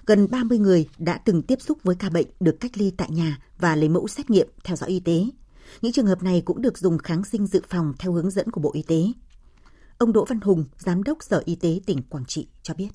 Gần 0.07 0.31
30 0.31 0.59
người 0.59 0.89
đã 0.99 1.19
từng 1.19 1.43
tiếp 1.43 1.61
xúc 1.61 1.79
với 1.83 1.97
ca 1.97 2.11
bệnh 2.11 2.27
được 2.41 2.57
cách 2.61 2.73
ly 2.75 2.93
tại 2.97 3.11
nhà 3.11 3.39
và 3.59 3.77
lấy 3.77 3.89
mẫu 3.89 4.09
xét 4.09 4.31
nghiệm 4.31 4.49
theo 4.65 4.77
dõi 4.77 4.91
y 4.91 5.01
tế. 5.01 5.25
Những 5.83 5.93
trường 5.93 6.07
hợp 6.07 6.23
này 6.23 6.43
cũng 6.45 6.63
được 6.63 6.79
dùng 6.79 6.99
kháng 6.99 7.25
sinh 7.25 7.47
dự 7.47 7.61
phòng 7.69 7.93
theo 7.99 8.13
hướng 8.13 8.31
dẫn 8.31 8.51
của 8.51 8.61
Bộ 8.61 8.71
Y 8.75 8.83
tế. 8.83 9.03
Ông 9.99 10.13
Đỗ 10.13 10.25
Văn 10.25 10.41
Hùng, 10.41 10.65
Giám 10.79 11.03
đốc 11.03 11.23
Sở 11.23 11.43
Y 11.45 11.55
tế 11.55 11.81
tỉnh 11.87 12.03
Quảng 12.03 12.25
Trị 12.25 12.47
cho 12.63 12.75
biết. 12.75 12.89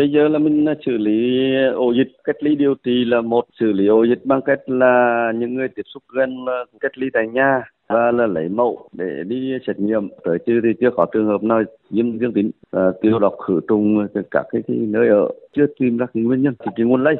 Bây 0.00 0.10
giờ 0.10 0.28
là 0.28 0.38
mình 0.38 0.68
à, 0.68 0.74
xử 0.86 0.92
lý 0.92 1.50
ổ 1.74 1.92
dịch, 1.92 2.12
cách 2.24 2.36
ly 2.40 2.54
điều 2.54 2.74
trị 2.84 3.04
là 3.04 3.20
một 3.20 3.44
xử 3.60 3.72
lý 3.72 3.86
ổ 3.86 4.04
dịch 4.04 4.24
bằng 4.24 4.40
cách 4.42 4.58
là 4.66 5.32
những 5.36 5.54
người 5.54 5.68
tiếp 5.76 5.82
xúc 5.94 6.02
gần 6.14 6.46
à, 6.46 6.58
cách 6.80 6.98
ly 6.98 7.06
tại 7.12 7.28
nhà 7.32 7.62
và 7.88 8.10
là 8.12 8.26
lấy 8.26 8.48
mẫu 8.48 8.88
để 8.92 9.24
đi 9.26 9.52
xét 9.66 9.78
nghiệm 9.78 10.08
tới 10.24 10.38
chưa 10.46 10.60
thì 10.62 10.68
chưa 10.80 10.90
có 10.96 11.06
trường 11.12 11.26
hợp 11.26 11.42
nào 11.42 11.62
dương 11.90 12.18
dương 12.20 12.32
tính 12.32 12.50
à, 12.70 12.82
tiêu 13.02 13.18
độc 13.18 13.34
khử 13.46 13.60
trùng 13.68 14.06
các 14.30 14.46
cái, 14.52 14.62
cái 14.68 14.76
nơi 14.76 15.08
ở 15.08 15.28
chưa 15.56 15.66
tìm 15.78 15.96
ra 15.96 16.06
cái 16.14 16.22
nguyên 16.22 16.42
nhân 16.42 16.54
thì 16.58 16.70
cái 16.76 16.86
nguồn 16.86 17.04
lây 17.04 17.16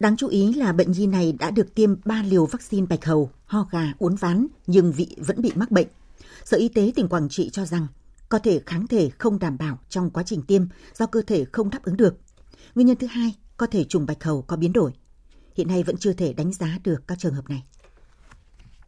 Đáng 0.00 0.16
chú 0.16 0.28
ý 0.28 0.52
là 0.56 0.72
bệnh 0.72 0.92
nhi 0.92 1.06
này 1.06 1.34
đã 1.40 1.50
được 1.50 1.74
tiêm 1.74 1.90
3 2.04 2.22
liều 2.30 2.46
vaccine 2.46 2.86
bạch 2.90 3.04
hầu, 3.04 3.30
ho 3.46 3.66
gà, 3.72 3.92
uốn 3.98 4.14
ván 4.20 4.46
nhưng 4.66 4.92
vị 4.96 5.06
vẫn 5.26 5.36
bị 5.42 5.52
mắc 5.56 5.70
bệnh. 5.70 5.86
Sở 6.44 6.56
Y 6.56 6.68
tế 6.68 6.92
tỉnh 6.96 7.08
Quảng 7.08 7.28
Trị 7.28 7.48
cho 7.52 7.64
rằng 7.64 7.86
có 8.28 8.38
thể 8.38 8.60
kháng 8.66 8.86
thể 8.86 9.10
không 9.18 9.38
đảm 9.38 9.58
bảo 9.58 9.78
trong 9.88 10.10
quá 10.10 10.22
trình 10.26 10.42
tiêm 10.42 10.62
do 10.94 11.06
cơ 11.06 11.22
thể 11.26 11.44
không 11.52 11.70
đáp 11.70 11.82
ứng 11.82 11.96
được. 11.96 12.14
Nguyên 12.74 12.86
nhân 12.86 12.96
thứ 12.96 13.06
hai, 13.06 13.34
có 13.56 13.66
thể 13.66 13.84
trùng 13.84 14.06
bạch 14.06 14.24
hầu 14.24 14.42
có 14.42 14.56
biến 14.56 14.72
đổi. 14.72 14.92
Hiện 15.54 15.68
nay 15.68 15.82
vẫn 15.82 15.96
chưa 15.96 16.12
thể 16.12 16.32
đánh 16.32 16.52
giá 16.52 16.78
được 16.84 17.02
các 17.08 17.18
trường 17.18 17.34
hợp 17.34 17.48
này. 17.48 17.62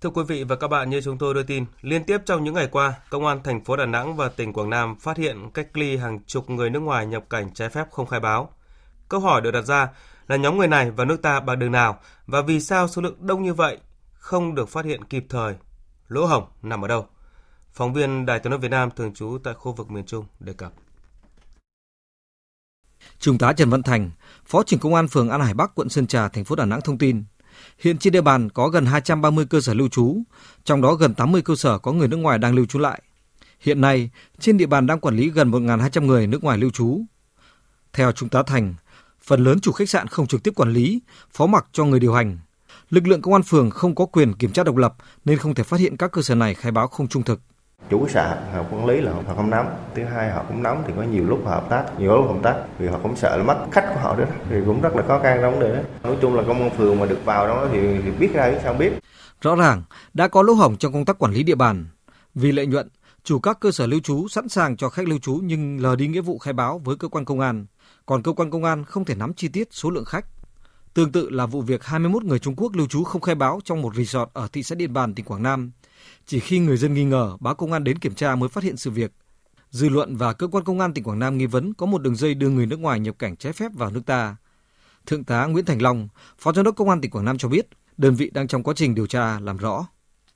Thưa 0.01 0.11
quý 0.11 0.23
vị 0.29 0.45
và 0.45 0.57
các 0.57 0.69
bạn, 0.69 0.91
như 0.91 1.01
chúng 1.01 1.19
tôi 1.19 1.35
đưa 1.35 1.43
tin, 1.43 1.65
liên 1.83 2.05
tiếp 2.05 2.19
trong 2.25 2.45
những 2.45 2.55
ngày 2.55 2.69
qua, 2.73 2.95
Công 3.11 3.27
an 3.27 3.41
thành 3.45 3.65
phố 3.65 3.77
Đà 3.77 3.87
Nẵng 3.87 4.17
và 4.17 4.29
tỉnh 4.29 4.53
Quảng 4.53 4.71
Nam 4.71 4.97
phát 5.01 5.17
hiện 5.17 5.51
cách 5.55 5.77
ly 5.77 5.97
hàng 5.97 6.25
chục 6.27 6.51
người 6.51 6.71
nước 6.71 6.81
ngoài 6.81 7.07
nhập 7.07 7.25
cảnh 7.31 7.55
trái 7.55 7.69
phép 7.69 7.91
không 7.91 8.07
khai 8.07 8.21
báo. 8.21 8.51
Câu 9.09 9.21
hỏi 9.21 9.41
được 9.41 9.51
đặt 9.51 9.63
ra 9.63 9.89
là 10.29 10.37
nhóm 10.37 10.59
người 10.59 10.69
này 10.69 10.91
vào 10.91 11.07
nước 11.07 11.23
ta 11.23 11.41
bằng 11.41 11.59
đường 11.59 11.73
nào 11.73 12.01
và 12.27 12.43
vì 12.43 12.61
sao 12.61 12.89
số 12.89 13.03
lượng 13.03 13.27
đông 13.27 13.43
như 13.43 13.55
vậy 13.55 13.79
không 14.13 14.55
được 14.55 14.69
phát 14.69 14.85
hiện 14.85 15.05
kịp 15.05 15.27
thời? 15.29 15.55
Lỗ 16.09 16.27
hổng 16.27 16.45
nằm 16.63 16.85
ở 16.85 16.89
đâu? 16.89 17.07
Phóng 17.73 17.93
viên 17.93 18.27
Đài 18.27 18.41
tiếng 18.41 18.51
nói 18.51 18.59
Việt 18.59 18.71
Nam 18.71 18.91
thường 18.97 19.15
trú 19.15 19.39
tại 19.45 19.55
khu 19.55 19.73
vực 19.73 19.91
miền 19.91 20.07
Trung 20.07 20.25
đề 20.41 20.53
cập. 20.53 20.73
Trung 23.19 23.39
tá 23.39 23.53
Trần 23.53 23.71
Văn 23.71 23.83
Thành, 23.83 24.11
Phó 24.45 24.63
trưởng 24.63 24.81
Công 24.81 24.95
an 24.95 25.09
phường 25.09 25.29
An 25.29 25.41
Hải 25.41 25.55
Bắc, 25.55 25.75
quận 25.75 25.89
Sơn 25.89 26.07
Trà, 26.07 26.29
thành 26.29 26.45
phố 26.45 26.57
Đà 26.57 26.65
Nẵng 26.65 26.81
thông 26.81 26.99
tin, 26.99 27.25
Hiện 27.79 27.99
trên 27.99 28.13
địa 28.13 28.21
bàn 28.21 28.51
có 28.51 28.69
gần 28.69 28.87
230 28.87 29.47
cơ 29.51 29.61
sở 29.61 29.75
lưu 29.75 29.89
trú, 29.89 30.23
trong 30.65 30.83
đó 30.83 30.95
gần 30.95 31.15
80 31.15 31.43
cơ 31.43 31.57
sở 31.57 31.79
có 31.79 31.93
người 31.93 32.09
nước 32.09 32.17
ngoài 32.17 32.39
đang 32.39 32.55
lưu 32.55 32.67
trú 32.67 32.79
lại. 32.79 33.03
Hiện 33.61 33.81
nay, 33.81 34.11
trên 34.39 34.59
địa 34.59 34.67
bàn 34.67 34.87
đang 34.87 35.01
quản 35.01 35.17
lý 35.17 35.31
gần 35.31 35.51
1.200 35.51 36.07
người 36.07 36.27
nước 36.27 36.45
ngoài 36.45 36.59
lưu 36.59 36.71
trú. 36.71 37.01
Theo 37.93 38.13
Trung 38.13 38.29
tá 38.29 38.43
Thành, 38.43 38.75
phần 39.23 39.45
lớn 39.45 39.61
chủ 39.61 39.73
khách 39.73 39.91
sạn 39.91 40.07
không 40.07 40.27
trực 40.27 40.43
tiếp 40.43 40.53
quản 40.57 40.73
lý, 40.73 41.01
phó 41.33 41.47
mặc 41.47 41.67
cho 41.73 41.85
người 41.85 42.01
điều 42.01 42.13
hành. 42.15 42.39
Lực 42.91 43.07
lượng 43.07 43.23
công 43.23 43.35
an 43.35 43.43
phường 43.43 43.71
không 43.71 43.95
có 43.95 44.07
quyền 44.07 44.33
kiểm 44.35 44.53
tra 44.53 44.65
độc 44.65 44.77
lập 44.77 44.95
nên 45.25 45.39
không 45.39 45.55
thể 45.55 45.63
phát 45.65 45.81
hiện 45.81 45.97
các 45.97 46.13
cơ 46.13 46.23
sở 46.23 46.35
này 46.35 46.55
khai 46.55 46.73
báo 46.73 46.89
không 46.89 47.09
trung 47.09 47.23
thực 47.23 47.41
chủ 47.91 48.05
khách 48.05 48.11
sạn 48.11 48.39
họ 48.53 48.65
quản 48.71 48.87
lý 48.87 49.01
là 49.01 49.13
họ 49.13 49.35
không 49.37 49.51
nắm. 49.51 49.67
Thứ 49.95 50.05
hai 50.05 50.31
họ 50.31 50.45
cũng 50.49 50.63
nắm 50.63 50.77
thì 50.87 50.93
có 50.97 51.03
nhiều 51.03 51.25
lúc 51.27 51.41
họ 51.45 51.51
hợp 51.51 51.67
tác 51.71 52.01
nhiều 52.01 52.17
lúc 52.17 52.27
hợp 52.27 52.39
tác 52.43 52.55
vì 52.79 52.87
họ 52.89 52.99
cũng 53.03 53.17
sợ 53.17 53.37
là 53.37 53.43
mất 53.43 53.67
khách 53.73 53.91
của 53.95 54.01
họ 54.01 54.17
đó 54.17 54.25
thì 54.51 54.57
cũng 54.67 54.81
rất 54.81 54.97
là 54.97 55.03
khó 55.09 55.19
khăn 55.19 55.39
trong 55.43 55.53
vấn 55.53 55.61
đề 55.61 55.77
đó. 55.77 55.83
Nói 56.03 56.17
chung 56.23 56.35
là 56.35 56.43
công 56.47 56.63
an 56.63 56.71
phường 56.77 57.01
mà 57.01 57.07
được 57.07 57.25
vào 57.25 57.47
đó 57.47 57.69
thì, 57.73 57.79
thì 58.05 58.11
biết 58.11 58.31
ra 58.35 58.51
biết 58.51 58.59
sao 58.63 58.75
biết. 58.75 58.93
Rõ 59.41 59.55
ràng 59.55 59.83
đã 60.15 60.29
có 60.29 60.43
lỗ 60.43 60.53
hổng 60.53 60.77
trong 60.77 60.93
công 60.93 61.05
tác 61.05 61.19
quản 61.19 61.33
lý 61.33 61.43
địa 61.43 61.55
bàn. 61.55 61.87
Vì 62.35 62.53
lợi 62.53 62.67
nhuận 62.67 62.89
chủ 63.25 63.39
các 63.39 63.61
cơ 63.61 63.71
sở 63.71 63.87
lưu 63.87 64.01
trú 64.01 64.29
sẵn 64.29 64.49
sàng 64.49 64.77
cho 64.77 64.89
khách 64.89 65.09
lưu 65.09 65.19
trú 65.19 65.41
nhưng 65.43 65.81
lờ 65.81 65.97
đi 65.97 66.09
nghĩa 66.09 66.21
vụ 66.21 66.39
khai 66.39 66.53
báo 66.53 66.79
với 66.85 66.97
cơ 66.97 67.09
quan 67.09 67.25
công 67.25 67.41
an. 67.41 67.67
Còn 68.07 68.23
cơ 68.23 68.33
quan 68.33 68.51
công 68.51 68.65
an 68.65 68.85
không 68.85 69.05
thể 69.05 69.15
nắm 69.15 69.35
chi 69.35 69.49
tiết 69.49 69.69
số 69.71 69.91
lượng 69.91 70.05
khách. 70.05 70.25
Tương 70.95 71.13
tự 71.13 71.31
là 71.31 71.47
vụ 71.47 71.63
việc 71.63 71.85
21 71.85 72.25
người 72.25 72.39
Trung 72.39 72.55
Quốc 72.57 72.75
lưu 72.75 72.87
trú 72.87 73.05
không 73.05 73.21
khai 73.21 73.35
báo 73.35 73.61
trong 73.65 73.83
một 73.83 73.95
resort 73.95 74.29
ở 74.33 74.49
thị 74.53 74.63
xã 74.63 74.75
Điện 74.75 74.93
Bàn, 74.93 75.15
tỉnh 75.15 75.27
Quảng 75.27 75.43
Nam. 75.43 75.71
Chỉ 76.25 76.41
khi 76.41 76.59
người 76.59 76.77
dân 76.77 76.95
nghi 76.95 77.05
ngờ, 77.05 77.37
báo 77.41 77.55
công 77.55 77.73
an 77.73 77.85
đến 77.85 77.99
kiểm 77.99 78.15
tra 78.15 78.37
mới 78.37 78.49
phát 78.49 78.65
hiện 78.65 78.77
sự 78.77 78.91
việc. 78.91 79.13
Dư 79.71 79.89
luận 79.89 80.17
và 80.17 80.33
cơ 80.33 80.47
quan 80.47 80.65
công 80.65 80.81
an 80.81 80.95
tỉnh 80.95 81.05
Quảng 81.05 81.19
Nam 81.19 81.39
nghi 81.39 81.47
vấn 81.47 81.75
có 81.75 81.87
một 81.87 82.03
đường 82.03 82.17
dây 82.17 82.35
đưa 82.35 82.49
người 82.49 82.67
nước 82.67 82.81
ngoài 82.81 83.01
nhập 83.01 83.15
cảnh 83.19 83.37
trái 83.37 83.53
phép 83.53 83.69
vào 83.75 83.91
nước 83.91 84.03
ta. 84.07 84.37
Thượng 85.07 85.25
tá 85.25 85.47
Nguyễn 85.47 85.65
Thành 85.65 85.83
Long, 85.83 86.09
Phó 86.39 86.53
Giám 86.53 86.65
đốc 86.65 86.77
Công 86.77 86.89
an 86.89 87.01
tỉnh 87.01 87.11
Quảng 87.11 87.25
Nam 87.25 87.39
cho 87.39 87.49
biết, 87.49 87.67
đơn 87.97 88.15
vị 88.15 88.31
đang 88.35 88.47
trong 88.47 88.63
quá 88.63 88.75
trình 88.77 88.95
điều 88.95 89.07
tra 89.07 89.41
làm 89.41 89.57
rõ. 89.57 89.87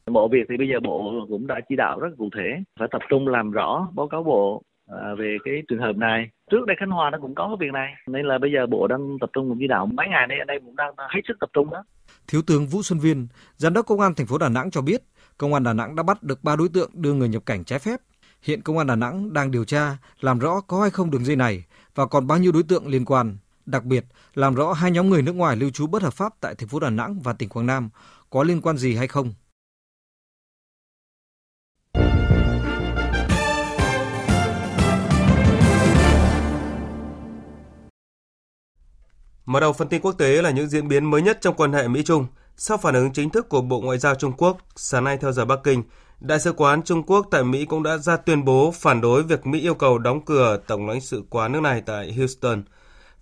Bộ 0.06 0.28
việc 0.28 0.46
thì 0.48 0.56
bây 0.56 0.68
giờ 0.68 0.80
Bộ 0.84 1.12
cũng 1.28 1.46
đã 1.46 1.54
chỉ 1.68 1.76
đạo 1.76 2.00
rất 2.00 2.08
cụ 2.18 2.28
thể, 2.36 2.62
phải 2.78 2.88
tập 2.92 3.02
trung 3.10 3.28
làm 3.28 3.50
rõ 3.50 3.88
báo 3.94 4.08
cáo 4.08 4.22
Bộ 4.22 4.62
à, 4.86 5.14
về 5.18 5.36
cái 5.44 5.54
trường 5.68 5.78
hợp 5.78 5.96
này. 5.96 6.30
Trước 6.50 6.66
đây 6.66 6.76
Khánh 6.80 6.90
Hòa 6.90 7.10
nó 7.10 7.18
cũng 7.20 7.34
có 7.34 7.46
cái 7.46 7.66
việc 7.66 7.72
này, 7.72 7.92
nên 8.06 8.26
là 8.26 8.38
bây 8.38 8.52
giờ 8.52 8.66
Bộ 8.66 8.86
đang 8.86 9.16
tập 9.20 9.30
trung 9.32 9.56
chỉ 9.60 9.66
đạo 9.66 9.86
mấy 9.86 10.06
ngày 10.10 10.26
nay 10.26 10.38
ở 10.38 10.44
đây 10.44 10.58
cũng 10.64 10.76
đang 10.76 10.94
hết 11.14 11.20
sức 11.28 11.36
tập 11.40 11.50
trung 11.52 11.70
đó. 11.70 11.84
Thiếu 12.28 12.42
tướng 12.46 12.66
Vũ 12.66 12.82
Xuân 12.82 12.98
Viên, 12.98 13.26
Giám 13.56 13.74
đốc 13.74 13.86
Công 13.86 14.00
an 14.00 14.14
thành 14.14 14.26
phố 14.26 14.38
Đà 14.38 14.48
Nẵng 14.48 14.70
cho 14.70 14.80
biết, 14.80 15.02
Công 15.38 15.54
an 15.54 15.62
Đà 15.62 15.72
Nẵng 15.72 15.96
đã 15.96 16.02
bắt 16.02 16.22
được 16.22 16.44
3 16.44 16.56
đối 16.56 16.68
tượng 16.68 16.90
đưa 16.94 17.14
người 17.14 17.28
nhập 17.28 17.46
cảnh 17.46 17.64
trái 17.64 17.78
phép. 17.78 18.00
Hiện 18.42 18.62
Công 18.62 18.78
an 18.78 18.86
Đà 18.86 18.96
Nẵng 18.96 19.32
đang 19.32 19.50
điều 19.50 19.64
tra, 19.64 19.96
làm 20.20 20.38
rõ 20.38 20.60
có 20.60 20.80
hay 20.80 20.90
không 20.90 21.10
đường 21.10 21.24
dây 21.24 21.36
này 21.36 21.64
và 21.94 22.06
còn 22.06 22.26
bao 22.26 22.38
nhiêu 22.38 22.52
đối 22.52 22.62
tượng 22.62 22.86
liên 22.86 23.04
quan. 23.04 23.36
Đặc 23.66 23.84
biệt, 23.84 24.04
làm 24.34 24.54
rõ 24.54 24.72
hai 24.72 24.90
nhóm 24.90 25.10
người 25.10 25.22
nước 25.22 25.32
ngoài 25.32 25.56
lưu 25.56 25.70
trú 25.70 25.86
bất 25.86 26.02
hợp 26.02 26.14
pháp 26.14 26.32
tại 26.40 26.54
thành 26.54 26.68
phố 26.68 26.80
Đà 26.80 26.90
Nẵng 26.90 27.20
và 27.20 27.32
tỉnh 27.32 27.48
Quảng 27.48 27.66
Nam 27.66 27.90
có 28.30 28.42
liên 28.42 28.60
quan 28.60 28.76
gì 28.76 28.96
hay 28.96 29.08
không. 29.08 29.32
Mở 39.46 39.60
đầu 39.60 39.72
phần 39.72 39.88
tin 39.88 40.00
quốc 40.00 40.12
tế 40.12 40.42
là 40.42 40.50
những 40.50 40.68
diễn 40.68 40.88
biến 40.88 41.04
mới 41.04 41.22
nhất 41.22 41.38
trong 41.40 41.54
quan 41.54 41.72
hệ 41.72 41.88
Mỹ-Trung. 41.88 42.26
Sau 42.64 42.78
phản 42.78 42.94
ứng 42.94 43.12
chính 43.12 43.30
thức 43.30 43.48
của 43.48 43.60
Bộ 43.60 43.80
Ngoại 43.80 43.98
giao 43.98 44.14
Trung 44.14 44.32
Quốc, 44.38 44.58
sáng 44.76 45.04
nay 45.04 45.18
theo 45.20 45.32
giờ 45.32 45.44
Bắc 45.44 45.58
Kinh, 45.64 45.82
Đại 46.20 46.40
sứ 46.40 46.52
quán 46.52 46.82
Trung 46.82 47.02
Quốc 47.02 47.26
tại 47.30 47.44
Mỹ 47.44 47.64
cũng 47.64 47.82
đã 47.82 47.98
ra 47.98 48.16
tuyên 48.16 48.44
bố 48.44 48.70
phản 48.70 49.00
đối 49.00 49.22
việc 49.22 49.46
Mỹ 49.46 49.60
yêu 49.60 49.74
cầu 49.74 49.98
đóng 49.98 50.24
cửa 50.24 50.58
Tổng 50.66 50.88
lãnh 50.88 51.00
sự 51.00 51.22
quán 51.30 51.52
nước 51.52 51.60
này 51.60 51.82
tại 51.86 52.12
Houston. 52.12 52.62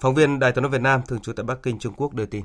Phóng 0.00 0.14
viên 0.14 0.38
Đài 0.38 0.52
tiếng 0.52 0.62
nói 0.62 0.70
Việt 0.70 0.80
Nam 0.80 1.00
thường 1.08 1.20
trú 1.20 1.32
tại 1.32 1.44
Bắc 1.44 1.62
Kinh, 1.62 1.78
Trung 1.78 1.94
Quốc 1.96 2.14
đưa 2.14 2.26
tin. 2.26 2.44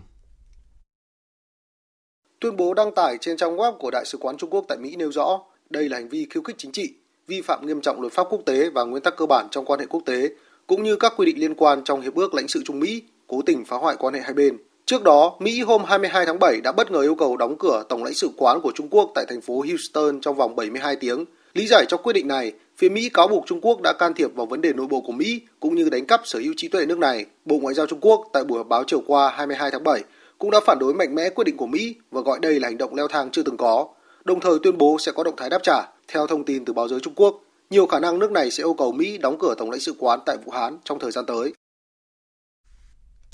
Tuyên 2.39 2.55
bố 2.55 2.73
đăng 2.73 2.95
tải 2.95 3.17
trên 3.21 3.37
trang 3.37 3.57
web 3.57 3.77
của 3.77 3.91
Đại 3.91 4.05
sứ 4.05 4.17
quán 4.17 4.37
Trung 4.37 4.49
Quốc 4.49 4.65
tại 4.67 4.77
Mỹ 4.77 4.95
nêu 4.95 5.11
rõ 5.11 5.39
đây 5.69 5.89
là 5.89 5.97
hành 5.97 6.09
vi 6.09 6.27
khiêu 6.29 6.43
khích 6.43 6.55
chính 6.59 6.71
trị, 6.71 6.93
vi 7.27 7.41
phạm 7.41 7.67
nghiêm 7.67 7.81
trọng 7.81 8.01
luật 8.01 8.13
pháp 8.13 8.27
quốc 8.29 8.41
tế 8.45 8.69
và 8.69 8.83
nguyên 8.83 9.03
tắc 9.03 9.17
cơ 9.17 9.25
bản 9.25 9.47
trong 9.51 9.65
quan 9.65 9.79
hệ 9.79 9.85
quốc 9.85 10.01
tế, 10.05 10.29
cũng 10.67 10.83
như 10.83 10.95
các 10.95 11.13
quy 11.17 11.25
định 11.25 11.39
liên 11.39 11.55
quan 11.55 11.83
trong 11.83 12.01
Hiệp 12.01 12.15
ước 12.15 12.33
lãnh 12.33 12.47
sự 12.47 12.61
Trung 12.65 12.79
Mỹ, 12.79 13.03
cố 13.27 13.41
tình 13.45 13.65
phá 13.65 13.77
hoại 13.77 13.95
quan 13.99 14.13
hệ 14.13 14.19
hai 14.21 14.33
bên. 14.33 14.57
Trước 14.85 15.03
đó, 15.03 15.35
Mỹ 15.39 15.61
hôm 15.61 15.83
22 15.83 16.25
tháng 16.25 16.39
7 16.39 16.61
đã 16.63 16.71
bất 16.71 16.91
ngờ 16.91 17.01
yêu 17.01 17.15
cầu 17.15 17.37
đóng 17.37 17.55
cửa 17.59 17.83
Tổng 17.89 18.03
lãnh 18.03 18.13
sự 18.13 18.29
quán 18.37 18.61
của 18.61 18.71
Trung 18.75 18.87
Quốc 18.89 19.11
tại 19.15 19.25
thành 19.29 19.41
phố 19.41 19.63
Houston 19.69 20.21
trong 20.21 20.35
vòng 20.35 20.55
72 20.55 20.95
tiếng. 20.95 21.25
Lý 21.53 21.67
giải 21.67 21.85
cho 21.87 21.97
quyết 21.97 22.13
định 22.13 22.27
này, 22.27 22.51
phía 22.77 22.89
Mỹ 22.89 23.09
cáo 23.13 23.27
buộc 23.27 23.45
Trung 23.45 23.61
Quốc 23.61 23.81
đã 23.81 23.93
can 23.99 24.13
thiệp 24.13 24.35
vào 24.35 24.45
vấn 24.45 24.61
đề 24.61 24.73
nội 24.73 24.87
bộ 24.89 25.01
của 25.01 25.11
Mỹ 25.11 25.41
cũng 25.59 25.75
như 25.75 25.89
đánh 25.89 26.05
cắp 26.05 26.21
sở 26.23 26.39
hữu 26.39 26.53
trí 26.57 26.67
tuệ 26.67 26.85
nước 26.85 26.97
này. 26.97 27.25
Bộ 27.45 27.57
Ngoại 27.57 27.75
giao 27.75 27.85
Trung 27.85 27.99
Quốc 28.01 28.29
tại 28.33 28.43
buổi 28.43 28.57
họp 28.57 28.67
báo 28.67 28.83
chiều 28.87 29.01
qua 29.07 29.29
22 29.29 29.71
tháng 29.71 29.83
7 29.83 30.03
cũng 30.37 30.51
đã 30.51 30.59
phản 30.65 30.79
đối 30.79 30.93
mạnh 30.93 31.15
mẽ 31.15 31.29
quyết 31.29 31.43
định 31.43 31.57
của 31.57 31.67
Mỹ 31.67 31.95
và 32.11 32.21
gọi 32.21 32.39
đây 32.39 32.59
là 32.59 32.67
hành 32.67 32.77
động 32.77 32.95
leo 32.95 33.07
thang 33.07 33.29
chưa 33.31 33.43
từng 33.43 33.57
có, 33.57 33.87
đồng 34.25 34.39
thời 34.39 34.53
tuyên 34.63 34.77
bố 34.77 34.97
sẽ 34.99 35.11
có 35.11 35.23
động 35.23 35.35
thái 35.37 35.49
đáp 35.49 35.63
trả. 35.63 35.81
Theo 36.07 36.27
thông 36.27 36.45
tin 36.45 36.65
từ 36.65 36.73
báo 36.73 36.87
giới 36.87 36.99
Trung 36.99 37.13
Quốc, 37.15 37.41
nhiều 37.69 37.85
khả 37.85 37.99
năng 37.99 38.19
nước 38.19 38.31
này 38.31 38.51
sẽ 38.51 38.63
yêu 38.63 38.73
cầu 38.73 38.91
Mỹ 38.91 39.17
đóng 39.17 39.37
cửa 39.39 39.55
tổng 39.57 39.71
lãnh 39.71 39.79
sự 39.79 39.95
quán 39.99 40.19
tại 40.25 40.37
Vũ 40.45 40.51
Hán 40.51 40.77
trong 40.83 40.99
thời 40.99 41.11
gian 41.11 41.25
tới. 41.25 41.53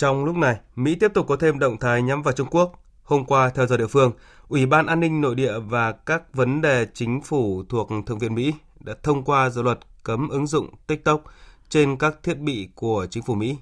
Trong 0.01 0.25
lúc 0.25 0.35
này, 0.35 0.55
Mỹ 0.75 0.95
tiếp 0.95 1.11
tục 1.13 1.25
có 1.27 1.35
thêm 1.35 1.59
động 1.59 1.77
thái 1.77 2.01
nhắm 2.01 2.21
vào 2.21 2.33
Trung 2.33 2.47
Quốc. 2.51 2.83
Hôm 3.03 3.25
qua, 3.25 3.49
theo 3.49 3.67
giờ 3.67 3.77
địa 3.77 3.87
phương, 3.87 4.11
Ủy 4.47 4.65
ban 4.65 4.85
An 4.85 4.99
ninh 4.99 5.21
Nội 5.21 5.35
địa 5.35 5.59
và 5.59 5.91
các 5.91 6.33
vấn 6.33 6.61
đề 6.61 6.87
chính 6.93 7.21
phủ 7.21 7.63
thuộc 7.69 7.89
Thượng 8.05 8.19
viện 8.19 8.35
Mỹ 8.35 8.53
đã 8.79 8.93
thông 9.03 9.23
qua 9.23 9.49
dự 9.49 9.61
luật 9.61 9.79
cấm 10.03 10.29
ứng 10.29 10.47
dụng 10.47 10.69
TikTok 10.87 11.23
trên 11.69 11.97
các 11.97 12.23
thiết 12.23 12.37
bị 12.37 12.69
của 12.75 13.07
chính 13.09 13.23
phủ 13.23 13.35
Mỹ. 13.35 13.55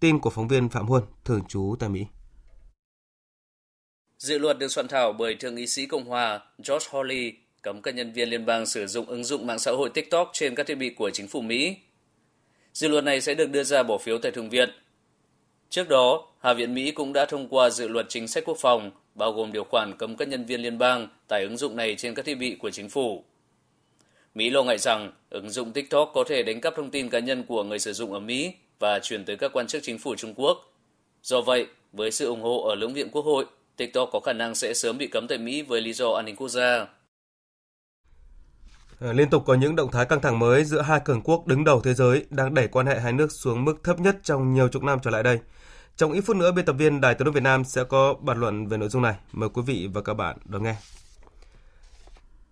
Tin 0.00 0.18
của 0.18 0.30
phóng 0.30 0.48
viên 0.48 0.68
Phạm 0.68 0.86
Huân, 0.86 1.02
thường 1.24 1.40
trú 1.48 1.76
tại 1.80 1.88
Mỹ. 1.88 2.06
Dự 4.18 4.38
luật 4.38 4.58
được 4.58 4.68
soạn 4.68 4.88
thảo 4.88 5.12
bởi 5.12 5.34
Thượng 5.34 5.54
nghị 5.54 5.66
sĩ 5.66 5.86
Cộng 5.86 6.04
hòa 6.04 6.40
George 6.68 6.86
Hawley 6.90 7.32
cấm 7.62 7.82
các 7.82 7.94
nhân 7.94 8.12
viên 8.12 8.28
liên 8.28 8.46
bang 8.46 8.66
sử 8.66 8.86
dụng 8.86 9.06
ứng 9.06 9.24
dụng 9.24 9.46
mạng 9.46 9.58
xã 9.58 9.70
hội 9.70 9.90
TikTok 9.94 10.30
trên 10.32 10.54
các 10.54 10.66
thiết 10.66 10.74
bị 10.74 10.90
của 10.90 11.10
chính 11.10 11.28
phủ 11.28 11.40
Mỹ. 11.40 11.76
Dự 12.72 12.88
luật 12.88 13.04
này 13.04 13.20
sẽ 13.20 13.34
được 13.34 13.50
đưa 13.50 13.64
ra 13.64 13.82
bỏ 13.82 13.98
phiếu 13.98 14.18
tại 14.18 14.32
Thượng 14.32 14.50
viện. 14.50 14.68
Trước 15.74 15.88
đó, 15.88 16.26
Hạ 16.40 16.54
viện 16.54 16.74
Mỹ 16.74 16.90
cũng 16.90 17.12
đã 17.12 17.26
thông 17.26 17.48
qua 17.48 17.70
dự 17.70 17.88
luật 17.88 18.06
chính 18.08 18.28
sách 18.28 18.44
quốc 18.46 18.56
phòng, 18.60 18.90
bao 19.14 19.32
gồm 19.32 19.52
điều 19.52 19.64
khoản 19.64 19.96
cấm 19.98 20.16
các 20.16 20.28
nhân 20.28 20.44
viên 20.44 20.60
liên 20.62 20.78
bang 20.78 21.08
tải 21.28 21.42
ứng 21.42 21.56
dụng 21.56 21.76
này 21.76 21.94
trên 21.98 22.14
các 22.14 22.24
thiết 22.24 22.34
bị 22.34 22.56
của 22.60 22.70
chính 22.70 22.88
phủ. 22.88 23.24
Mỹ 24.34 24.50
lo 24.50 24.62
ngại 24.62 24.78
rằng 24.78 25.12
ứng 25.30 25.50
dụng 25.50 25.72
TikTok 25.72 26.10
có 26.14 26.24
thể 26.28 26.42
đánh 26.42 26.60
cắp 26.60 26.74
thông 26.76 26.90
tin 26.90 27.08
cá 27.08 27.18
nhân 27.18 27.44
của 27.44 27.64
người 27.64 27.78
sử 27.78 27.92
dụng 27.92 28.12
ở 28.12 28.20
Mỹ 28.20 28.54
và 28.78 28.98
chuyển 28.98 29.24
tới 29.24 29.36
các 29.36 29.52
quan 29.52 29.66
chức 29.66 29.82
chính 29.82 29.98
phủ 29.98 30.14
Trung 30.14 30.34
Quốc. 30.36 30.58
Do 31.22 31.40
vậy, 31.40 31.66
với 31.92 32.10
sự 32.10 32.26
ủng 32.26 32.42
hộ 32.42 32.68
ở 32.68 32.74
lưỡng 32.74 32.94
viện 32.94 33.08
quốc 33.12 33.24
hội, 33.24 33.44
TikTok 33.76 34.08
có 34.12 34.20
khả 34.20 34.32
năng 34.32 34.54
sẽ 34.54 34.74
sớm 34.74 34.98
bị 34.98 35.06
cấm 35.06 35.26
tại 35.28 35.38
Mỹ 35.38 35.62
với 35.62 35.80
lý 35.80 35.92
do 35.92 36.12
an 36.12 36.24
ninh 36.24 36.36
quốc 36.36 36.48
gia. 36.48 36.86
Ờ, 39.00 39.12
liên 39.12 39.30
tục 39.30 39.42
có 39.46 39.54
những 39.54 39.76
động 39.76 39.90
thái 39.90 40.06
căng 40.06 40.20
thẳng 40.20 40.38
mới 40.38 40.64
giữa 40.64 40.82
hai 40.82 41.00
cường 41.04 41.22
quốc 41.22 41.46
đứng 41.46 41.64
đầu 41.64 41.80
thế 41.80 41.94
giới 41.94 42.26
đang 42.30 42.54
đẩy 42.54 42.68
quan 42.68 42.86
hệ 42.86 43.00
hai 43.00 43.12
nước 43.12 43.32
xuống 43.32 43.64
mức 43.64 43.84
thấp 43.84 44.00
nhất 44.00 44.16
trong 44.22 44.54
nhiều 44.54 44.68
chục 44.68 44.82
năm 44.82 44.98
trở 45.02 45.10
lại 45.10 45.22
đây. 45.22 45.38
Trong 45.96 46.12
ít 46.12 46.20
phút 46.20 46.36
nữa, 46.36 46.52
biên 46.52 46.64
tập 46.64 46.72
viên 46.72 47.00
Đài 47.00 47.14
tiếng 47.14 47.24
nói 47.24 47.32
Việt 47.32 47.42
Nam 47.42 47.64
sẽ 47.64 47.84
có 47.84 48.14
bàn 48.20 48.40
luận 48.40 48.66
về 48.66 48.76
nội 48.76 48.88
dung 48.88 49.02
này. 49.02 49.14
Mời 49.32 49.48
quý 49.48 49.62
vị 49.66 49.88
và 49.92 50.02
các 50.02 50.14
bạn 50.14 50.36
đón 50.44 50.62
nghe. 50.62 50.76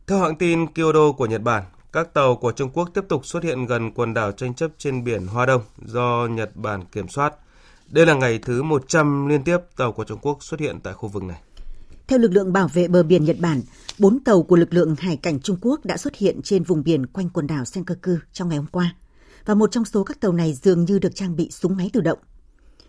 Theo 0.07 0.19
hãng 0.19 0.37
tin 0.37 0.67
Kyodo 0.67 1.13
của 1.13 1.27
Nhật 1.27 1.43
Bản, 1.43 1.65
các 1.93 2.15
tàu 2.15 2.37
của 2.37 2.53
Trung 2.53 2.71
Quốc 2.73 2.91
tiếp 2.95 3.05
tục 3.09 3.27
xuất 3.27 3.43
hiện 3.43 3.67
gần 3.67 3.91
quần 3.91 4.15
đảo 4.15 4.33
tranh 4.33 4.55
chấp 4.55 4.71
trên 4.79 5.05
biển 5.05 5.27
Hoa 5.27 5.47
Đông 5.47 5.63
do 5.85 6.29
Nhật 6.31 6.57
Bản 6.57 6.85
kiểm 6.85 7.09
soát. 7.09 7.35
Đây 7.89 8.07
là 8.07 8.15
ngày 8.15 8.39
thứ 8.39 8.63
100 8.63 9.29
liên 9.29 9.45
tiếp 9.45 9.59
tàu 9.77 9.93
của 9.93 10.05
Trung 10.05 10.19
Quốc 10.23 10.43
xuất 10.43 10.61
hiện 10.61 10.81
tại 10.83 10.95
khu 10.95 11.09
vực 11.09 11.23
này. 11.23 11.41
Theo 12.07 12.19
lực 12.19 12.33
lượng 12.33 12.53
bảo 12.53 12.69
vệ 12.69 12.89
bờ 12.89 13.03
biển 13.03 13.25
Nhật 13.25 13.37
Bản, 13.41 13.63
bốn 13.99 14.25
tàu 14.25 14.43
của 14.43 14.57
lực 14.57 14.75
lượng 14.75 14.95
hải 14.99 15.17
cảnh 15.17 15.41
Trung 15.41 15.57
Quốc 15.61 15.85
đã 15.85 15.97
xuất 15.97 16.17
hiện 16.17 16.41
trên 16.43 16.63
vùng 16.63 16.85
biển 16.85 17.07
quanh 17.07 17.29
quần 17.29 17.47
đảo 17.47 17.65
Senkaku 17.65 18.13
trong 18.33 18.49
ngày 18.49 18.59
hôm 18.59 18.67
qua. 18.67 18.95
Và 19.47 19.55
một 19.55 19.71
trong 19.71 19.85
số 19.85 20.05
các 20.05 20.21
tàu 20.21 20.33
này 20.33 20.55
dường 20.55 20.85
như 20.85 20.99
được 20.99 21.15
trang 21.15 21.37
bị 21.37 21.51
súng 21.51 21.77
máy 21.77 21.91
tự 21.93 22.01
động. 22.01 22.19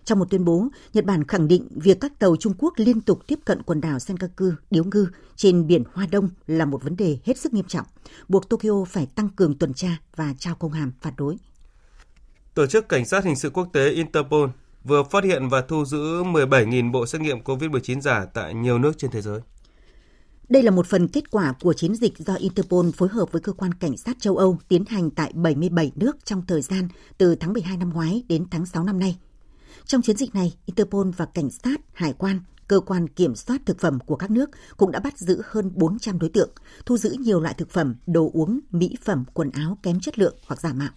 Trong 0.05 0.19
một 0.19 0.29
tuyên 0.29 0.45
bố, 0.45 0.67
Nhật 0.93 1.05
Bản 1.05 1.23
khẳng 1.27 1.47
định 1.47 1.67
việc 1.75 1.97
các 2.01 2.19
tàu 2.19 2.35
Trung 2.35 2.53
Quốc 2.57 2.73
liên 2.77 3.01
tục 3.01 3.19
tiếp 3.27 3.39
cận 3.45 3.63
quần 3.63 3.81
đảo 3.81 3.99
Senkaku, 3.99 4.45
Điếu 4.71 4.83
Ngư 4.83 5.07
trên 5.35 5.67
biển 5.67 5.83
Hoa 5.93 6.07
Đông 6.11 6.29
là 6.47 6.65
một 6.65 6.83
vấn 6.83 6.95
đề 6.95 7.17
hết 7.25 7.37
sức 7.37 7.53
nghiêm 7.53 7.65
trọng, 7.67 7.85
buộc 8.27 8.49
Tokyo 8.49 8.83
phải 8.87 9.05
tăng 9.05 9.29
cường 9.29 9.57
tuần 9.57 9.73
tra 9.73 9.97
và 10.15 10.33
trao 10.39 10.55
công 10.55 10.71
hàm 10.71 10.91
phản 11.01 11.13
đối. 11.17 11.37
Tổ 12.53 12.67
chức 12.67 12.89
Cảnh 12.89 13.05
sát 13.05 13.23
Hình 13.23 13.35
sự 13.35 13.49
Quốc 13.49 13.67
tế 13.73 13.89
Interpol 13.89 14.49
vừa 14.83 15.03
phát 15.03 15.23
hiện 15.23 15.49
và 15.49 15.61
thu 15.61 15.85
giữ 15.85 16.23
17.000 16.23 16.91
bộ 16.91 17.05
xét 17.05 17.21
nghiệm 17.21 17.39
COVID-19 17.39 18.01
giả 18.01 18.25
tại 18.33 18.53
nhiều 18.53 18.77
nước 18.77 18.97
trên 18.97 19.11
thế 19.11 19.21
giới. 19.21 19.39
Đây 20.49 20.63
là 20.63 20.71
một 20.71 20.87
phần 20.87 21.07
kết 21.07 21.31
quả 21.31 21.53
của 21.61 21.73
chiến 21.73 21.95
dịch 21.95 22.17
do 22.17 22.35
Interpol 22.35 22.89
phối 22.97 23.09
hợp 23.09 23.31
với 23.31 23.41
cơ 23.41 23.53
quan 23.53 23.73
cảnh 23.73 23.97
sát 23.97 24.17
châu 24.19 24.37
Âu 24.37 24.57
tiến 24.67 24.85
hành 24.85 25.09
tại 25.09 25.31
77 25.35 25.91
nước 25.95 26.25
trong 26.25 26.43
thời 26.47 26.61
gian 26.61 26.87
từ 27.17 27.35
tháng 27.35 27.53
12 27.53 27.77
năm 27.77 27.89
ngoái 27.89 28.23
đến 28.27 28.45
tháng 28.51 28.65
6 28.65 28.83
năm 28.83 28.99
nay. 28.99 29.17
Trong 29.85 30.01
chiến 30.01 30.17
dịch 30.17 30.35
này, 30.35 30.53
Interpol 30.65 31.09
và 31.17 31.25
cảnh 31.25 31.49
sát, 31.49 31.81
hải 31.93 32.13
quan, 32.13 32.39
cơ 32.67 32.79
quan 32.79 33.07
kiểm 33.07 33.35
soát 33.35 33.61
thực 33.65 33.79
phẩm 33.79 33.99
của 33.99 34.15
các 34.15 34.31
nước 34.31 34.49
cũng 34.77 34.91
đã 34.91 34.99
bắt 34.99 35.17
giữ 35.17 35.41
hơn 35.45 35.71
400 35.75 36.19
đối 36.19 36.29
tượng, 36.29 36.49
thu 36.85 36.97
giữ 36.97 37.15
nhiều 37.19 37.41
loại 37.41 37.53
thực 37.53 37.69
phẩm, 37.69 37.95
đồ 38.07 38.31
uống, 38.33 38.59
mỹ 38.71 38.95
phẩm, 39.03 39.23
quần 39.33 39.51
áo 39.51 39.77
kém 39.83 39.99
chất 39.99 40.19
lượng 40.19 40.35
hoặc 40.47 40.61
giả 40.61 40.73
mạo. 40.73 40.89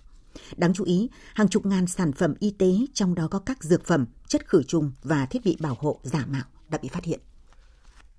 Đáng 0.56 0.74
chú 0.74 0.84
ý, 0.84 1.10
hàng 1.34 1.48
chục 1.48 1.66
ngàn 1.66 1.86
sản 1.86 2.12
phẩm 2.12 2.34
y 2.40 2.50
tế 2.50 2.66
trong 2.94 3.14
đó 3.14 3.28
có 3.30 3.38
các 3.38 3.64
dược 3.64 3.84
phẩm, 3.84 4.06
chất 4.28 4.48
khử 4.48 4.62
trùng 4.62 4.92
và 5.02 5.26
thiết 5.26 5.44
bị 5.44 5.56
bảo 5.60 5.76
hộ 5.78 6.00
giả 6.02 6.26
mạo 6.26 6.44
đã 6.68 6.78
bị 6.82 6.88
phát 6.88 7.04
hiện. 7.04 7.20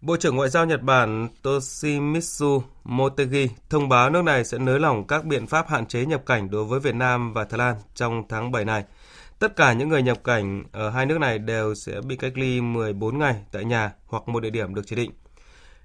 Bộ 0.02 0.18
trưởng 0.18 0.36
Ngoại 0.36 0.50
giao 0.50 0.66
Nhật 0.66 0.82
Bản 0.82 1.30
Toshimitsu 1.42 2.64
Motegi 2.84 3.50
thông 3.70 3.90
báo 3.90 4.10
nước 4.10 4.22
này 4.22 4.46
sẽ 4.46 4.58
nới 4.58 4.80
lỏng 4.80 5.08
các 5.08 5.26
biện 5.26 5.48
pháp 5.48 5.70
hạn 5.70 5.86
chế 5.86 6.06
nhập 6.06 6.26
cảnh 6.26 6.50
đối 6.50 6.66
với 6.66 6.80
Việt 6.80 6.96
Nam 6.96 7.34
và 7.34 7.46
Thái 7.46 7.58
Lan 7.58 7.76
trong 7.96 8.24
tháng 8.30 8.52
7 8.52 8.66
này. 8.66 8.84
Tất 9.40 9.56
cả 9.56 9.74
những 9.74 9.90
người 9.90 10.04
nhập 10.04 10.24
cảnh 10.24 10.64
ở 10.72 10.90
hai 10.90 11.06
nước 11.06 11.18
này 11.20 11.40
đều 11.40 11.76
sẽ 11.76 12.02
bị 12.02 12.16
cách 12.16 12.38
ly 12.38 12.62
14 12.62 13.20
ngày 13.20 13.36
tại 13.52 13.66
nhà 13.66 13.92
hoặc 14.06 14.28
một 14.28 14.40
địa 14.40 14.50
điểm 14.50 14.76
được 14.76 14.82
chỉ 14.86 14.96
định. 14.96 15.12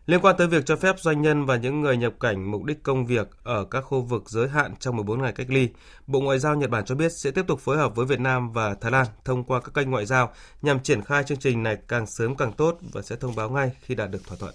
Liên 0.06 0.20
quan 0.20 0.36
tới 0.38 0.46
việc 0.46 0.66
cho 0.66 0.76
phép 0.76 0.98
doanh 0.98 1.22
nhân 1.22 1.46
và 1.46 1.56
những 1.56 1.80
người 1.80 1.96
nhập 1.96 2.12
cảnh 2.20 2.50
mục 2.50 2.64
đích 2.64 2.82
công 2.82 3.06
việc 3.06 3.28
ở 3.42 3.64
các 3.64 3.80
khu 3.80 4.00
vực 4.00 4.30
giới 4.30 4.48
hạn 4.48 4.74
trong 4.76 4.96
14 4.96 5.22
ngày 5.22 5.32
cách 5.32 5.50
ly, 5.50 5.68
Bộ 6.06 6.20
Ngoại 6.20 6.38
giao 6.38 6.54
Nhật 6.54 6.70
Bản 6.70 6.84
cho 6.84 6.94
biết 6.94 7.12
sẽ 7.12 7.30
tiếp 7.30 7.44
tục 7.48 7.60
phối 7.60 7.76
hợp 7.76 7.96
với 7.96 8.06
Việt 8.06 8.20
Nam 8.20 8.52
và 8.52 8.74
Thái 8.74 8.90
Lan 8.90 9.06
thông 9.24 9.44
qua 9.44 9.60
các 9.60 9.74
kênh 9.74 9.90
ngoại 9.90 10.06
giao 10.06 10.32
nhằm 10.62 10.80
triển 10.80 11.02
khai 11.02 11.24
chương 11.24 11.38
trình 11.38 11.62
này 11.62 11.76
càng 11.88 12.06
sớm 12.06 12.36
càng 12.36 12.52
tốt 12.52 12.78
và 12.92 13.02
sẽ 13.02 13.16
thông 13.16 13.36
báo 13.36 13.50
ngay 13.50 13.70
khi 13.80 13.94
đạt 13.94 14.10
được 14.10 14.26
thỏa 14.26 14.36
thuận. 14.40 14.54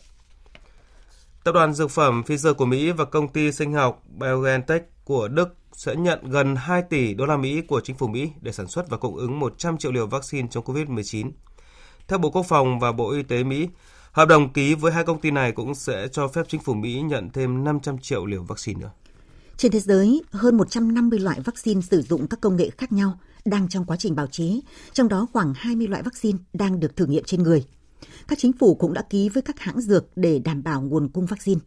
Tập 1.44 1.52
đoàn 1.52 1.74
dược 1.74 1.92
phẩm 1.92 2.24
Pfizer 2.28 2.54
của 2.54 2.66
Mỹ 2.66 2.92
và 2.92 3.06
công 3.06 3.28
ty 3.28 3.52
sinh 3.52 3.74
học 3.74 4.04
BioNTech 4.06 4.84
của 5.06 5.28
Đức 5.28 5.57
sẽ 5.78 5.96
nhận 5.96 6.30
gần 6.30 6.56
2 6.56 6.82
tỷ 6.90 7.14
đô 7.14 7.26
la 7.26 7.38
Mỹ 7.38 7.62
của 7.62 7.82
chính 7.82 7.96
phủ 7.96 8.08
Mỹ 8.08 8.30
để 8.42 8.52
sản 8.52 8.68
xuất 8.68 8.90
và 8.90 8.98
cung 8.98 9.16
ứng 9.16 9.40
100 9.40 9.78
triệu 9.78 9.92
liều 9.92 10.08
vaccine 10.08 10.48
chống 10.52 10.66
COVID-19. 10.66 11.32
Theo 12.08 12.20
Bộ 12.20 12.30
Quốc 12.30 12.46
phòng 12.50 12.80
và 12.80 12.92
Bộ 12.92 13.12
Y 13.12 13.24
tế 13.24 13.44
Mỹ, 13.44 13.68
Hợp 14.18 14.26
đồng 14.26 14.54
ký 14.54 14.76
với 14.76 14.92
hai 14.92 15.04
công 15.04 15.22
ty 15.22 15.32
này 15.32 15.52
cũng 15.52 15.76
sẽ 15.76 16.08
cho 16.12 16.28
phép 16.28 16.46
chính 16.48 16.62
phủ 16.62 16.74
Mỹ 16.74 17.02
nhận 17.02 17.30
thêm 17.30 17.64
500 17.64 17.98
triệu 17.98 18.26
liều 18.26 18.44
vaccine 18.44 18.82
nữa. 18.82 18.92
Trên 19.58 19.72
thế 19.72 19.80
giới, 19.80 20.22
hơn 20.32 20.58
150 20.58 21.20
loại 21.20 21.40
vaccine 21.42 21.82
sử 21.82 22.02
dụng 22.02 22.28
các 22.28 22.42
công 22.42 22.56
nghệ 22.56 22.70
khác 22.78 22.92
nhau 22.92 23.20
đang 23.46 23.70
trong 23.70 23.86
quá 23.86 23.98
trình 24.00 24.16
bào 24.16 24.28
chế, 24.28 24.60
trong 24.94 25.08
đó 25.08 25.28
khoảng 25.34 25.54
20 25.56 25.88
loại 25.88 26.04
vaccine 26.04 26.38
đang 26.54 26.80
được 26.80 26.96
thử 26.96 27.06
nghiệm 27.06 27.24
trên 27.24 27.44
người. 27.44 27.64
Các 28.28 28.38
chính 28.42 28.54
phủ 28.54 28.76
cũng 28.76 28.94
đã 28.94 29.02
ký 29.10 29.30
với 29.30 29.44
các 29.44 29.60
hãng 29.60 29.82
dược 29.82 30.06
để 30.16 30.40
đảm 30.40 30.64
bảo 30.64 30.82
nguồn 30.82 31.10
cung 31.10 31.26
vaccine. 31.26 31.60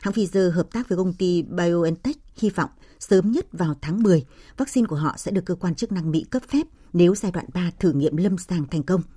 Hãng 0.00 0.14
Pfizer 0.14 0.50
hợp 0.50 0.66
tác 0.72 0.88
với 0.88 0.98
công 0.98 1.12
ty 1.12 1.42
BioNTech 1.42 2.16
hy 2.36 2.50
vọng 2.50 2.70
sớm 2.98 3.32
nhất 3.32 3.46
vào 3.52 3.74
tháng 3.82 4.02
10, 4.02 4.24
vaccine 4.56 4.86
của 4.86 4.96
họ 4.96 5.14
sẽ 5.16 5.30
được 5.30 5.44
cơ 5.44 5.54
quan 5.54 5.74
chức 5.74 5.92
năng 5.92 6.10
Mỹ 6.10 6.24
cấp 6.30 6.42
phép 6.48 6.66
nếu 6.92 7.14
giai 7.14 7.32
đoạn 7.32 7.46
3 7.54 7.70
thử 7.78 7.92
nghiệm 7.92 8.16
lâm 8.16 8.38
sàng 8.38 8.66
thành 8.68 8.82
công– 8.82 9.02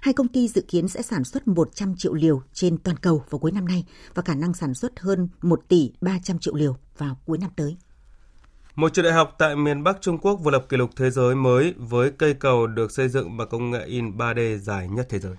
Hai 0.00 0.14
công 0.14 0.28
ty 0.28 0.48
dự 0.48 0.64
kiến 0.68 0.88
sẽ 0.88 1.02
sản 1.02 1.24
xuất 1.24 1.48
100 1.48 1.94
triệu 1.96 2.14
liều 2.14 2.42
trên 2.52 2.78
toàn 2.78 2.96
cầu 2.96 3.24
vào 3.30 3.38
cuối 3.38 3.52
năm 3.52 3.64
nay 3.64 3.84
và 4.14 4.22
khả 4.22 4.34
năng 4.34 4.54
sản 4.54 4.74
xuất 4.74 5.00
hơn 5.00 5.28
1 5.42 5.60
tỷ 5.68 5.92
300 6.00 6.38
triệu 6.38 6.54
liều 6.54 6.76
vào 6.98 7.18
cuối 7.26 7.38
năm 7.38 7.50
tới. 7.56 7.76
Một 8.74 8.94
trường 8.94 9.04
đại 9.04 9.14
học 9.14 9.34
tại 9.38 9.56
miền 9.56 9.82
Bắc 9.82 9.96
Trung 10.00 10.18
Quốc 10.18 10.34
vừa 10.34 10.50
lập 10.50 10.66
kỷ 10.68 10.76
lục 10.76 10.90
thế 10.96 11.10
giới 11.10 11.34
mới 11.34 11.74
với 11.76 12.10
cây 12.10 12.34
cầu 12.34 12.66
được 12.66 12.90
xây 12.90 13.08
dựng 13.08 13.36
bằng 13.36 13.48
công 13.48 13.70
nghệ 13.70 13.84
in 13.86 14.16
3D 14.16 14.58
dài 14.58 14.88
nhất 14.88 15.06
thế 15.10 15.18
giới. 15.18 15.34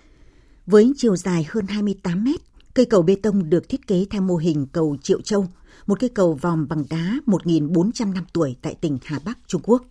Với 0.65 0.91
chiều 0.97 1.15
dài 1.15 1.45
hơn 1.49 1.67
28 1.67 2.23
mét, 2.23 2.39
cây 2.75 2.85
cầu 2.85 3.01
bê 3.01 3.15
tông 3.15 3.49
được 3.49 3.69
thiết 3.69 3.87
kế 3.87 4.05
theo 4.09 4.21
mô 4.21 4.35
hình 4.35 4.67
cầu 4.71 4.97
Triệu 5.01 5.21
Châu, 5.21 5.47
một 5.85 5.99
cây 5.99 6.09
cầu 6.09 6.33
vòm 6.33 6.67
bằng 6.67 6.83
đá 6.89 7.19
1.400 7.25 8.13
năm 8.13 8.25
tuổi 8.33 8.55
tại 8.61 8.75
tỉnh 8.81 8.97
Hà 9.03 9.19
Bắc, 9.25 9.37
Trung 9.47 9.61
Quốc. 9.63 9.83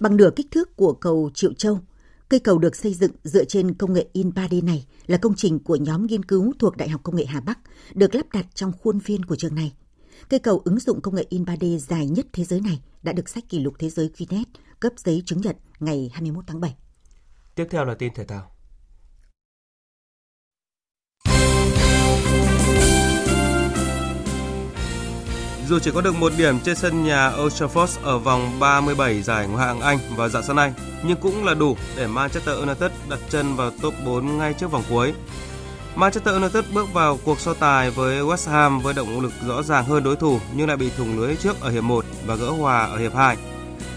Bằng 0.00 0.16
nửa 0.16 0.30
kích 0.36 0.50
thước 0.50 0.76
của 0.76 0.92
cầu 0.92 1.30
Triệu 1.34 1.52
Châu, 1.52 1.80
Cây 2.28 2.40
cầu 2.40 2.58
được 2.58 2.76
xây 2.76 2.94
dựng 2.94 3.12
dựa 3.24 3.44
trên 3.44 3.74
công 3.74 3.92
nghệ 3.92 4.06
in 4.12 4.30
3D 4.30 4.64
này 4.64 4.86
là 5.06 5.18
công 5.18 5.34
trình 5.36 5.58
của 5.58 5.76
nhóm 5.76 6.06
nghiên 6.06 6.24
cứu 6.24 6.52
thuộc 6.58 6.76
Đại 6.76 6.88
học 6.88 7.00
Công 7.04 7.16
nghệ 7.16 7.24
Hà 7.24 7.40
Bắc, 7.40 7.58
được 7.94 8.14
lắp 8.14 8.26
đặt 8.32 8.46
trong 8.54 8.72
khuôn 8.82 8.98
viên 8.98 9.24
của 9.24 9.36
trường 9.36 9.54
này. 9.54 9.72
Cây 10.28 10.40
cầu 10.40 10.62
ứng 10.64 10.78
dụng 10.78 11.00
công 11.00 11.14
nghệ 11.14 11.26
in 11.28 11.44
3D 11.44 11.78
dài 11.78 12.06
nhất 12.06 12.26
thế 12.32 12.44
giới 12.44 12.60
này 12.60 12.80
đã 13.02 13.12
được 13.12 13.28
sách 13.28 13.44
kỷ 13.48 13.58
lục 13.58 13.74
thế 13.78 13.90
giới 13.90 14.10
Guinness 14.18 14.50
cấp 14.80 14.92
giấy 14.96 15.22
chứng 15.26 15.40
nhận 15.40 15.56
ngày 15.80 16.10
21 16.12 16.44
tháng 16.46 16.60
7. 16.60 16.76
Tiếp 17.54 17.66
theo 17.70 17.84
là 17.84 17.94
tin 17.94 18.14
thể 18.14 18.24
thao. 18.24 18.55
Dù 25.68 25.78
chỉ 25.78 25.90
có 25.90 26.00
được 26.00 26.14
một 26.14 26.32
điểm 26.38 26.60
trên 26.60 26.76
sân 26.76 27.04
nhà 27.04 27.32
Old 27.40 27.62
Trafford 27.62 27.98
ở 28.02 28.18
vòng 28.18 28.60
37 28.60 29.22
giải 29.22 29.48
Ngoại 29.48 29.66
hạng 29.66 29.80
Anh 29.80 29.98
vào 30.16 30.28
dạng 30.28 30.42
sáng 30.42 30.56
nay, 30.56 30.72
nhưng 31.02 31.16
cũng 31.16 31.44
là 31.44 31.54
đủ 31.54 31.76
để 31.96 32.06
Manchester 32.06 32.58
United 32.58 32.90
đặt 33.08 33.18
chân 33.30 33.56
vào 33.56 33.70
top 33.82 33.94
4 34.04 34.38
ngay 34.38 34.54
trước 34.54 34.70
vòng 34.70 34.82
cuối. 34.90 35.12
Manchester 35.94 36.34
United 36.34 36.64
bước 36.74 36.92
vào 36.92 37.18
cuộc 37.24 37.40
so 37.40 37.54
tài 37.54 37.90
với 37.90 38.16
West 38.16 38.50
Ham 38.50 38.80
với 38.80 38.94
động 38.94 39.20
lực 39.20 39.32
rõ 39.46 39.62
ràng 39.62 39.84
hơn 39.84 40.04
đối 40.04 40.16
thủ 40.16 40.40
nhưng 40.54 40.68
lại 40.68 40.76
bị 40.76 40.90
thủng 40.96 41.20
lưới 41.20 41.36
trước 41.36 41.60
ở 41.60 41.70
hiệp 41.70 41.84
1 41.84 42.04
và 42.26 42.34
gỡ 42.34 42.50
hòa 42.50 42.84
ở 42.84 42.98
hiệp 42.98 43.14
2. 43.14 43.36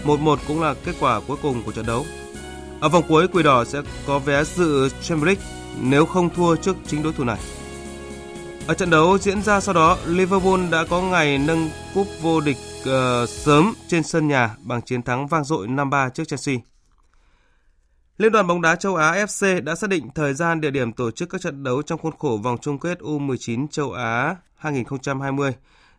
1-1 0.04 0.36
cũng 0.48 0.62
là 0.62 0.74
kết 0.84 0.92
quả 1.00 1.20
cuối 1.26 1.36
cùng 1.42 1.62
của 1.62 1.72
trận 1.72 1.86
đấu. 1.86 2.06
Ở 2.80 2.88
vòng 2.88 3.04
cuối, 3.08 3.28
Quỷ 3.28 3.42
Đỏ 3.42 3.64
sẽ 3.64 3.82
có 4.06 4.18
vé 4.18 4.44
dự 4.44 4.88
Champions 4.88 5.26
League 5.26 5.42
nếu 5.80 6.06
không 6.06 6.30
thua 6.30 6.56
trước 6.56 6.76
chính 6.86 7.02
đối 7.02 7.12
thủ 7.12 7.24
này. 7.24 7.38
Ở 8.70 8.74
trận 8.74 8.90
đấu 8.90 9.18
diễn 9.18 9.42
ra 9.42 9.60
sau 9.60 9.74
đó, 9.74 9.98
Liverpool 10.06 10.60
đã 10.70 10.84
có 10.90 11.02
ngày 11.02 11.38
nâng 11.38 11.70
cúp 11.94 12.06
vô 12.22 12.40
địch 12.40 12.56
uh, 12.80 13.28
sớm 13.28 13.74
trên 13.88 14.02
sân 14.02 14.28
nhà 14.28 14.56
bằng 14.62 14.82
chiến 14.82 15.02
thắng 15.02 15.26
vang 15.26 15.44
dội 15.44 15.68
5-3 15.68 16.10
trước 16.10 16.24
Chelsea. 16.28 16.54
Liên 18.18 18.32
đoàn 18.32 18.46
bóng 18.46 18.62
đá 18.62 18.76
châu 18.76 18.96
Á 18.96 19.12
FC 19.12 19.64
đã 19.64 19.74
xác 19.74 19.90
định 19.90 20.08
thời 20.14 20.34
gian 20.34 20.60
địa 20.60 20.70
điểm 20.70 20.92
tổ 20.92 21.10
chức 21.10 21.28
các 21.30 21.40
trận 21.40 21.62
đấu 21.62 21.82
trong 21.82 21.98
khuôn 21.98 22.12
khổ 22.18 22.40
vòng 22.42 22.58
chung 22.60 22.78
kết 22.78 22.98
U19 22.98 23.68
châu 23.68 23.92
Á 23.92 24.36
2020 24.56 25.54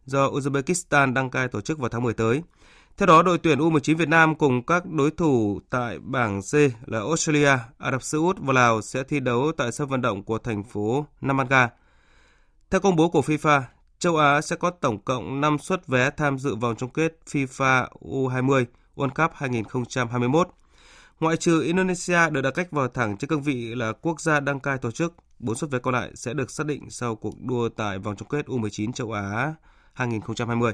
do 0.06 0.28
Uzbekistan 0.28 1.14
đăng 1.14 1.30
cai 1.30 1.48
tổ 1.48 1.62
chức 1.62 1.80
vào 1.80 1.90
tháng 1.90 2.04
10 2.04 2.14
tới. 2.14 2.42
Theo 2.98 3.08
đó, 3.08 3.24
đội 3.24 3.38
tuyển 3.38 3.60
U19 3.60 3.98
Việt 3.98 4.10
Nam 4.10 4.36
cùng 4.36 4.66
các 4.66 4.86
đối 4.86 5.12
thủ 5.12 5.60
tại 5.70 6.00
bảng 6.00 6.42
C 6.42 6.54
là 6.86 7.00
Australia, 7.00 7.58
Ả 7.78 7.92
Rập 7.92 8.04
Xê 8.04 8.18
Út 8.18 8.38
và 8.40 8.54
Lào 8.54 8.82
sẽ 8.82 9.04
thi 9.04 9.20
đấu 9.20 9.52
tại 9.58 9.72
sân 9.72 9.88
vận 9.88 10.02
động 10.02 10.24
của 10.24 10.38
thành 10.38 10.64
phố 10.64 11.06
Namanga. 11.22 11.70
Theo 12.72 12.82
công 12.82 12.96
bố 12.96 13.10
của 13.10 13.22
FIFA, 13.22 13.62
châu 14.00 14.18
Á 14.18 14.42
sẽ 14.42 14.56
có 14.56 14.70
tổng 14.70 15.00
cộng 15.00 15.42
5 15.42 15.58
suất 15.60 15.88
vé 15.88 16.10
tham 16.10 16.40
dự 16.40 16.56
vòng 16.56 16.76
chung 16.78 16.90
kết 16.90 17.20
FIFA 17.32 17.88
U20 18.02 18.66
World 18.96 19.10
Cup 19.10 19.32
2021. 19.36 20.50
Ngoại 21.20 21.38
trừ 21.38 21.64
Indonesia 21.64 22.30
được 22.30 22.42
đặt 22.42 22.52
cách 22.52 22.72
vào 22.72 22.88
thẳng 22.88 23.18
trên 23.18 23.30
cương 23.30 23.42
vị 23.42 23.76
là 23.76 23.94
quốc 24.02 24.22
gia 24.22 24.40
đăng 24.40 24.60
cai 24.60 24.78
tổ 24.78 24.92
chức, 24.92 25.14
bốn 25.40 25.56
suất 25.56 25.72
vé 25.72 25.80
còn 25.80 25.94
lại 25.94 26.12
sẽ 26.16 26.34
được 26.34 26.52
xác 26.52 26.66
định 26.66 26.90
sau 26.90 27.16
cuộc 27.16 27.42
đua 27.42 27.70
tại 27.70 28.00
vòng 28.00 28.16
chung 28.16 28.28
kết 28.28 28.46
U19 28.46 28.92
châu 28.92 29.12
Á 29.12 29.54
2020. 29.94 30.74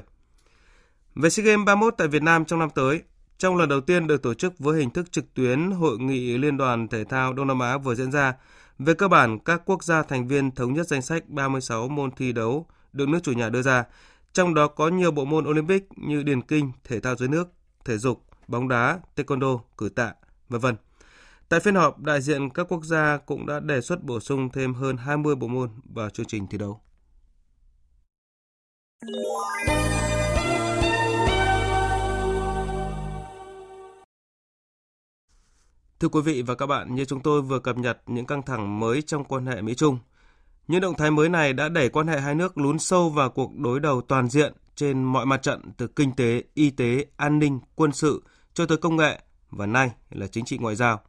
Về 1.14 1.30
SEA 1.30 1.46
Games 1.46 1.66
31 1.66 1.94
tại 1.98 2.08
Việt 2.08 2.22
Nam 2.22 2.44
trong 2.44 2.58
năm 2.58 2.70
tới, 2.74 3.02
trong 3.38 3.56
lần 3.56 3.68
đầu 3.68 3.80
tiên 3.80 4.06
được 4.06 4.22
tổ 4.22 4.34
chức 4.34 4.58
với 4.58 4.78
hình 4.78 4.90
thức 4.90 5.12
trực 5.12 5.34
tuyến, 5.34 5.70
Hội 5.70 5.98
nghị 5.98 6.38
Liên 6.38 6.56
đoàn 6.56 6.88
Thể 6.88 7.04
thao 7.04 7.32
Đông 7.32 7.46
Nam 7.46 7.58
Á 7.58 7.78
vừa 7.78 7.94
diễn 7.94 8.12
ra. 8.12 8.34
Về 8.78 8.94
cơ 8.94 9.08
bản, 9.08 9.38
các 9.38 9.62
quốc 9.64 9.84
gia 9.84 10.02
thành 10.02 10.28
viên 10.28 10.50
thống 10.50 10.72
nhất 10.72 10.86
danh 10.86 11.02
sách 11.02 11.28
36 11.28 11.88
môn 11.88 12.10
thi 12.10 12.32
đấu 12.32 12.66
được 12.92 13.08
nước 13.08 13.18
chủ 13.22 13.32
nhà 13.32 13.48
đưa 13.48 13.62
ra, 13.62 13.84
trong 14.32 14.54
đó 14.54 14.68
có 14.68 14.88
nhiều 14.88 15.10
bộ 15.10 15.24
môn 15.24 15.48
Olympic 15.48 15.88
như 15.96 16.22
điền 16.22 16.42
kinh, 16.42 16.72
thể 16.84 17.00
thao 17.00 17.16
dưới 17.16 17.28
nước, 17.28 17.48
thể 17.84 17.98
dục, 17.98 18.24
bóng 18.48 18.68
đá, 18.68 19.00
taekwondo, 19.16 19.60
cử 19.78 19.88
tạ, 19.88 20.14
vân 20.48 20.60
vân. 20.60 20.76
Tại 21.48 21.60
phiên 21.60 21.74
họp, 21.74 22.00
đại 22.00 22.20
diện 22.20 22.50
các 22.50 22.66
quốc 22.68 22.84
gia 22.84 23.16
cũng 23.16 23.46
đã 23.46 23.60
đề 23.60 23.80
xuất 23.80 24.02
bổ 24.02 24.20
sung 24.20 24.48
thêm 24.52 24.74
hơn 24.74 24.96
20 24.96 25.34
bộ 25.34 25.48
môn 25.48 25.70
vào 25.84 26.10
chương 26.10 26.26
trình 26.26 26.46
thi 26.46 26.58
đấu. 26.58 26.80
Thưa 36.00 36.08
quý 36.08 36.20
vị 36.20 36.42
và 36.42 36.54
các 36.54 36.66
bạn, 36.66 36.94
như 36.94 37.04
chúng 37.04 37.20
tôi 37.20 37.42
vừa 37.42 37.58
cập 37.58 37.78
nhật 37.78 38.02
những 38.06 38.26
căng 38.26 38.42
thẳng 38.42 38.80
mới 38.80 39.02
trong 39.02 39.24
quan 39.24 39.46
hệ 39.46 39.62
Mỹ-Trung. 39.62 39.98
Những 40.68 40.80
động 40.80 40.94
thái 40.98 41.10
mới 41.10 41.28
này 41.28 41.52
đã 41.52 41.68
đẩy 41.68 41.88
quan 41.88 42.06
hệ 42.06 42.20
hai 42.20 42.34
nước 42.34 42.58
lún 42.58 42.78
sâu 42.78 43.10
vào 43.10 43.30
cuộc 43.30 43.56
đối 43.56 43.80
đầu 43.80 44.00
toàn 44.00 44.28
diện 44.28 44.52
trên 44.76 45.04
mọi 45.04 45.26
mặt 45.26 45.42
trận 45.42 45.60
từ 45.76 45.86
kinh 45.86 46.12
tế, 46.12 46.42
y 46.54 46.70
tế, 46.70 47.06
an 47.16 47.38
ninh, 47.38 47.60
quân 47.74 47.92
sự 47.92 48.22
cho 48.54 48.66
tới 48.66 48.78
công 48.78 48.96
nghệ 48.96 49.20
và 49.50 49.66
nay 49.66 49.90
là 50.10 50.26
chính 50.26 50.44
trị 50.44 50.58
ngoại 50.58 50.76
giao. 50.76 51.00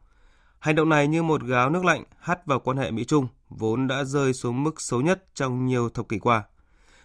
Hành 0.58 0.74
động 0.74 0.88
này 0.88 1.08
như 1.08 1.22
một 1.22 1.42
gáo 1.42 1.70
nước 1.70 1.84
lạnh 1.84 2.04
hắt 2.18 2.46
vào 2.46 2.58
quan 2.58 2.76
hệ 2.76 2.90
Mỹ-Trung 2.90 3.28
vốn 3.48 3.86
đã 3.86 4.04
rơi 4.04 4.32
xuống 4.32 4.62
mức 4.62 4.80
xấu 4.80 5.00
nhất 5.00 5.24
trong 5.34 5.66
nhiều 5.66 5.88
thập 5.88 6.08
kỷ 6.08 6.18
qua. 6.18 6.42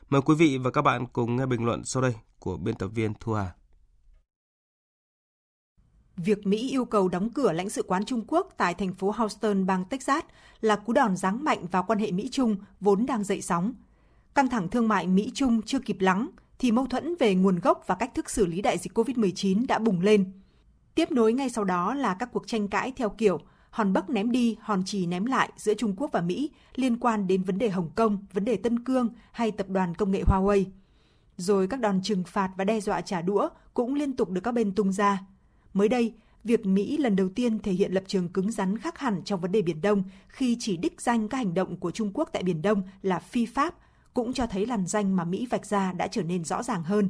Mời 0.10 0.22
quý 0.22 0.36
vị 0.36 0.58
và 0.58 0.72
các 0.72 0.82
bạn 0.82 1.06
cùng 1.06 1.36
nghe 1.36 1.46
bình 1.46 1.66
luận 1.66 1.84
sau 1.84 2.04
đây 2.04 2.14
của 2.40 2.58
biên 2.58 2.76
tập 2.76 2.88
viên 2.88 3.14
Thu 3.20 3.34
Hà. 3.34 3.52
Việc 6.18 6.48
Mỹ 6.48 6.70
yêu 6.70 6.86
cầu 6.86 7.08
đóng 7.08 7.30
cửa 7.30 7.52
lãnh 7.52 7.70
sự 7.70 7.84
quán 7.84 8.06
Trung 8.06 8.24
Quốc 8.28 8.54
tại 8.58 8.74
thành 8.74 8.94
phố 8.94 9.12
Houston, 9.12 9.66
bang 9.66 9.86
Texas 9.86 10.24
là 10.62 10.76
cú 10.76 10.94
đòn 10.94 11.18
giáng 11.18 11.44
mạnh 11.44 11.66
vào 11.72 11.84
quan 11.88 12.00
hệ 12.00 12.12
Mỹ-Trung 12.12 12.58
vốn 12.80 13.06
đang 13.06 13.24
dậy 13.24 13.42
sóng. 13.42 13.74
Căng 14.36 14.50
thẳng 14.50 14.70
thương 14.70 14.88
mại 14.88 15.08
Mỹ-Trung 15.08 15.62
chưa 15.62 15.80
kịp 15.80 15.98
lắng, 16.00 16.30
thì 16.60 16.72
mâu 16.72 16.86
thuẫn 16.86 17.16
về 17.20 17.36
nguồn 17.36 17.60
gốc 17.60 17.84
và 17.88 17.96
cách 17.96 18.14
thức 18.14 18.30
xử 18.30 18.46
lý 18.46 18.62
đại 18.62 18.78
dịch 18.78 18.98
COVID-19 18.98 19.66
đã 19.68 19.80
bùng 19.80 20.02
lên. 20.02 20.32
Tiếp 20.96 21.12
nối 21.12 21.34
ngay 21.34 21.50
sau 21.50 21.64
đó 21.64 21.94
là 21.94 22.14
các 22.14 22.30
cuộc 22.34 22.48
tranh 22.48 22.68
cãi 22.68 22.94
theo 22.96 23.10
kiểu 23.10 23.40
hòn 23.70 23.94
bắc 23.94 24.10
ném 24.10 24.32
đi, 24.32 24.58
hòn 24.62 24.84
trì 24.86 25.06
ném 25.06 25.26
lại 25.26 25.50
giữa 25.58 25.74
Trung 25.74 25.96
Quốc 25.98 26.12
và 26.12 26.22
Mỹ 26.22 26.52
liên 26.76 26.98
quan 26.98 27.28
đến 27.28 27.44
vấn 27.44 27.58
đề 27.58 27.70
Hồng 27.70 27.90
Kông, 27.96 28.18
vấn 28.34 28.46
đề 28.46 28.56
Tân 28.56 28.84
Cương 28.84 29.10
hay 29.32 29.52
tập 29.52 29.70
đoàn 29.70 29.96
công 29.96 30.12
nghệ 30.12 30.24
Huawei. 30.24 30.66
Rồi 31.38 31.68
các 31.68 31.80
đòn 31.80 32.02
trừng 32.04 32.24
phạt 32.24 32.50
và 32.58 32.64
đe 32.64 32.80
dọa 32.80 33.02
trả 33.02 33.22
đũa 33.22 33.50
cũng 33.74 33.96
liên 33.96 34.16
tục 34.16 34.30
được 34.30 34.42
các 34.42 34.52
bên 34.52 34.76
tung 34.76 34.92
ra. 34.92 35.20
Mới 35.76 35.90
đây, 35.90 36.14
việc 36.44 36.66
Mỹ 36.66 36.98
lần 36.98 37.16
đầu 37.16 37.30
tiên 37.30 37.60
thể 37.60 37.72
hiện 37.72 37.92
lập 37.92 38.04
trường 38.08 38.30
cứng 38.30 38.52
rắn 38.52 38.78
khác 38.78 38.98
hẳn 38.98 39.22
trong 39.26 39.42
vấn 39.42 39.52
đề 39.52 39.62
Biển 39.62 39.82
Đông 39.82 40.04
khi 40.28 40.58
chỉ 40.60 40.78
đích 40.78 41.02
danh 41.02 41.28
các 41.28 41.38
hành 41.38 41.54
động 41.54 41.78
của 41.78 41.92
Trung 41.92 42.12
Quốc 42.14 42.30
tại 42.34 42.44
Biển 42.44 42.62
Đông 42.62 42.84
là 43.02 43.20
phi 43.20 43.46
pháp 43.46 43.76
cũng 44.14 44.34
cho 44.34 44.48
thấy 44.48 44.66
làn 44.66 44.88
danh 44.88 45.16
mà 45.16 45.24
Mỹ 45.24 45.48
vạch 45.50 45.66
ra 45.66 45.92
đã 45.94 46.08
trở 46.08 46.24
nên 46.24 46.44
rõ 46.44 46.64
ràng 46.64 46.84
hơn. 46.84 47.10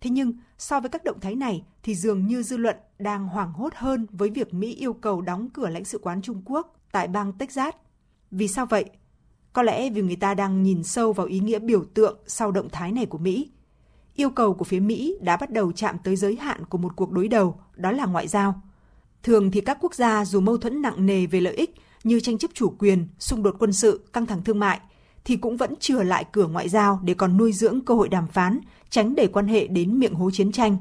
Thế 0.00 0.10
nhưng, 0.10 0.32
so 0.58 0.80
với 0.80 0.88
các 0.88 1.04
động 1.04 1.20
thái 1.20 1.34
này 1.34 1.64
thì 1.82 1.94
dường 1.94 2.26
như 2.26 2.42
dư 2.42 2.56
luận 2.56 2.76
đang 2.98 3.28
hoảng 3.28 3.52
hốt 3.52 3.72
hơn 3.74 4.06
với 4.10 4.30
việc 4.30 4.54
Mỹ 4.54 4.74
yêu 4.74 4.92
cầu 4.92 5.20
đóng 5.20 5.48
cửa 5.50 5.68
lãnh 5.68 5.84
sự 5.84 5.98
quán 5.98 6.22
Trung 6.22 6.42
Quốc 6.44 6.76
tại 6.92 7.08
bang 7.08 7.32
Texas. 7.32 7.74
Vì 8.30 8.48
sao 8.48 8.66
vậy? 8.66 8.84
Có 9.52 9.62
lẽ 9.62 9.90
vì 9.90 10.02
người 10.02 10.16
ta 10.16 10.34
đang 10.34 10.62
nhìn 10.62 10.82
sâu 10.82 11.12
vào 11.12 11.26
ý 11.26 11.40
nghĩa 11.40 11.58
biểu 11.58 11.84
tượng 11.94 12.18
sau 12.26 12.52
động 12.52 12.68
thái 12.72 12.92
này 12.92 13.06
của 13.06 13.18
Mỹ. 13.18 13.50
Yêu 14.14 14.30
cầu 14.30 14.54
của 14.54 14.64
phía 14.64 14.80
Mỹ 14.80 15.16
đã 15.20 15.36
bắt 15.36 15.50
đầu 15.50 15.72
chạm 15.72 15.96
tới 16.04 16.16
giới 16.16 16.36
hạn 16.36 16.64
của 16.64 16.78
một 16.78 16.96
cuộc 16.96 17.10
đối 17.10 17.28
đầu, 17.28 17.60
đó 17.76 17.92
là 17.92 18.06
ngoại 18.06 18.28
giao. 18.28 18.62
Thường 19.22 19.50
thì 19.50 19.60
các 19.60 19.78
quốc 19.80 19.94
gia 19.94 20.24
dù 20.24 20.40
mâu 20.40 20.56
thuẫn 20.56 20.82
nặng 20.82 21.06
nề 21.06 21.26
về 21.26 21.40
lợi 21.40 21.54
ích 21.54 21.74
như 22.04 22.20
tranh 22.20 22.38
chấp 22.38 22.50
chủ 22.54 22.74
quyền, 22.78 23.06
xung 23.18 23.42
đột 23.42 23.56
quân 23.58 23.72
sự, 23.72 24.00
căng 24.12 24.26
thẳng 24.26 24.42
thương 24.44 24.58
mại, 24.58 24.80
thì 25.24 25.36
cũng 25.36 25.56
vẫn 25.56 25.74
chừa 25.80 26.02
lại 26.02 26.24
cửa 26.32 26.46
ngoại 26.46 26.68
giao 26.68 27.00
để 27.04 27.14
còn 27.14 27.36
nuôi 27.36 27.52
dưỡng 27.52 27.80
cơ 27.80 27.94
hội 27.94 28.08
đàm 28.08 28.26
phán, 28.26 28.60
tránh 28.90 29.14
để 29.14 29.26
quan 29.26 29.48
hệ 29.48 29.66
đến 29.66 29.98
miệng 29.98 30.14
hố 30.14 30.30
chiến 30.30 30.52
tranh. 30.52 30.76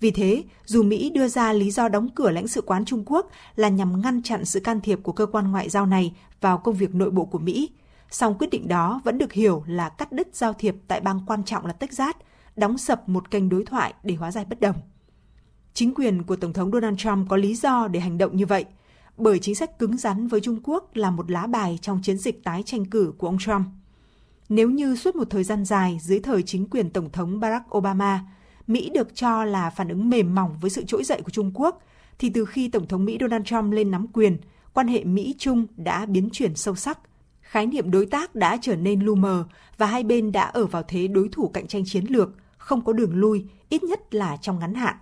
Vì 0.00 0.10
thế, 0.10 0.42
dù 0.64 0.82
Mỹ 0.82 1.10
đưa 1.10 1.28
ra 1.28 1.52
lý 1.52 1.70
do 1.70 1.88
đóng 1.88 2.08
cửa 2.14 2.30
lãnh 2.30 2.48
sự 2.48 2.60
quán 2.60 2.84
Trung 2.84 3.02
Quốc 3.06 3.30
là 3.56 3.68
nhằm 3.68 4.02
ngăn 4.02 4.22
chặn 4.22 4.44
sự 4.44 4.60
can 4.60 4.80
thiệp 4.80 4.98
của 5.02 5.12
cơ 5.12 5.26
quan 5.26 5.50
ngoại 5.50 5.68
giao 5.68 5.86
này 5.86 6.14
vào 6.40 6.58
công 6.58 6.74
việc 6.74 6.94
nội 6.94 7.10
bộ 7.10 7.24
của 7.24 7.38
Mỹ, 7.38 7.70
song 8.10 8.34
quyết 8.38 8.50
định 8.50 8.68
đó 8.68 9.00
vẫn 9.04 9.18
được 9.18 9.32
hiểu 9.32 9.64
là 9.66 9.88
cắt 9.88 10.12
đứt 10.12 10.28
giao 10.32 10.52
thiệp 10.52 10.76
tại 10.88 11.00
bang 11.00 11.20
quan 11.26 11.44
trọng 11.44 11.66
là 11.66 11.72
Texas, 11.72 12.16
đóng 12.56 12.78
sập 12.78 13.08
một 13.08 13.30
kênh 13.30 13.48
đối 13.48 13.64
thoại 13.64 13.94
để 14.02 14.14
hóa 14.14 14.32
giải 14.32 14.44
bất 14.44 14.60
đồng. 14.60 14.76
Chính 15.74 15.94
quyền 15.94 16.22
của 16.22 16.36
Tổng 16.36 16.52
thống 16.52 16.70
Donald 16.72 16.98
Trump 16.98 17.28
có 17.28 17.36
lý 17.36 17.54
do 17.54 17.88
để 17.88 18.00
hành 18.00 18.18
động 18.18 18.36
như 18.36 18.46
vậy, 18.46 18.64
bởi 19.16 19.38
chính 19.38 19.54
sách 19.54 19.78
cứng 19.78 19.96
rắn 19.96 20.26
với 20.28 20.40
Trung 20.40 20.60
Quốc 20.62 20.96
là 20.96 21.10
một 21.10 21.30
lá 21.30 21.46
bài 21.46 21.78
trong 21.82 22.00
chiến 22.02 22.18
dịch 22.18 22.44
tái 22.44 22.62
tranh 22.66 22.84
cử 22.84 23.12
của 23.18 23.26
ông 23.26 23.38
Trump. 23.38 23.66
Nếu 24.48 24.70
như 24.70 24.96
suốt 24.96 25.16
một 25.16 25.30
thời 25.30 25.44
gian 25.44 25.64
dài 25.64 25.98
dưới 26.02 26.20
thời 26.20 26.42
chính 26.42 26.66
quyền 26.70 26.90
Tổng 26.90 27.10
thống 27.10 27.40
Barack 27.40 27.76
Obama, 27.76 28.24
Mỹ 28.66 28.90
được 28.94 29.14
cho 29.14 29.44
là 29.44 29.70
phản 29.70 29.88
ứng 29.88 30.10
mềm 30.10 30.34
mỏng 30.34 30.56
với 30.60 30.70
sự 30.70 30.84
trỗi 30.86 31.04
dậy 31.04 31.22
của 31.24 31.30
Trung 31.30 31.50
Quốc, 31.54 31.82
thì 32.18 32.30
từ 32.30 32.44
khi 32.44 32.68
Tổng 32.68 32.86
thống 32.86 33.04
Mỹ 33.04 33.18
Donald 33.20 33.44
Trump 33.44 33.72
lên 33.72 33.90
nắm 33.90 34.06
quyền, 34.06 34.36
quan 34.72 34.88
hệ 34.88 35.04
Mỹ-Trung 35.04 35.66
đã 35.76 36.06
biến 36.06 36.28
chuyển 36.32 36.54
sâu 36.54 36.74
sắc. 36.74 36.98
Khái 37.40 37.66
niệm 37.66 37.90
đối 37.90 38.06
tác 38.06 38.34
đã 38.34 38.56
trở 38.60 38.76
nên 38.76 39.00
lu 39.00 39.14
mờ 39.14 39.44
và 39.78 39.86
hai 39.86 40.02
bên 40.02 40.32
đã 40.32 40.42
ở 40.42 40.66
vào 40.66 40.82
thế 40.88 41.08
đối 41.08 41.28
thủ 41.28 41.48
cạnh 41.48 41.66
tranh 41.66 41.82
chiến 41.86 42.04
lược, 42.08 42.30
không 42.62 42.84
có 42.84 42.92
đường 42.92 43.14
lui, 43.14 43.46
ít 43.68 43.82
nhất 43.82 44.14
là 44.14 44.36
trong 44.36 44.58
ngắn 44.58 44.74
hạn. 44.74 44.96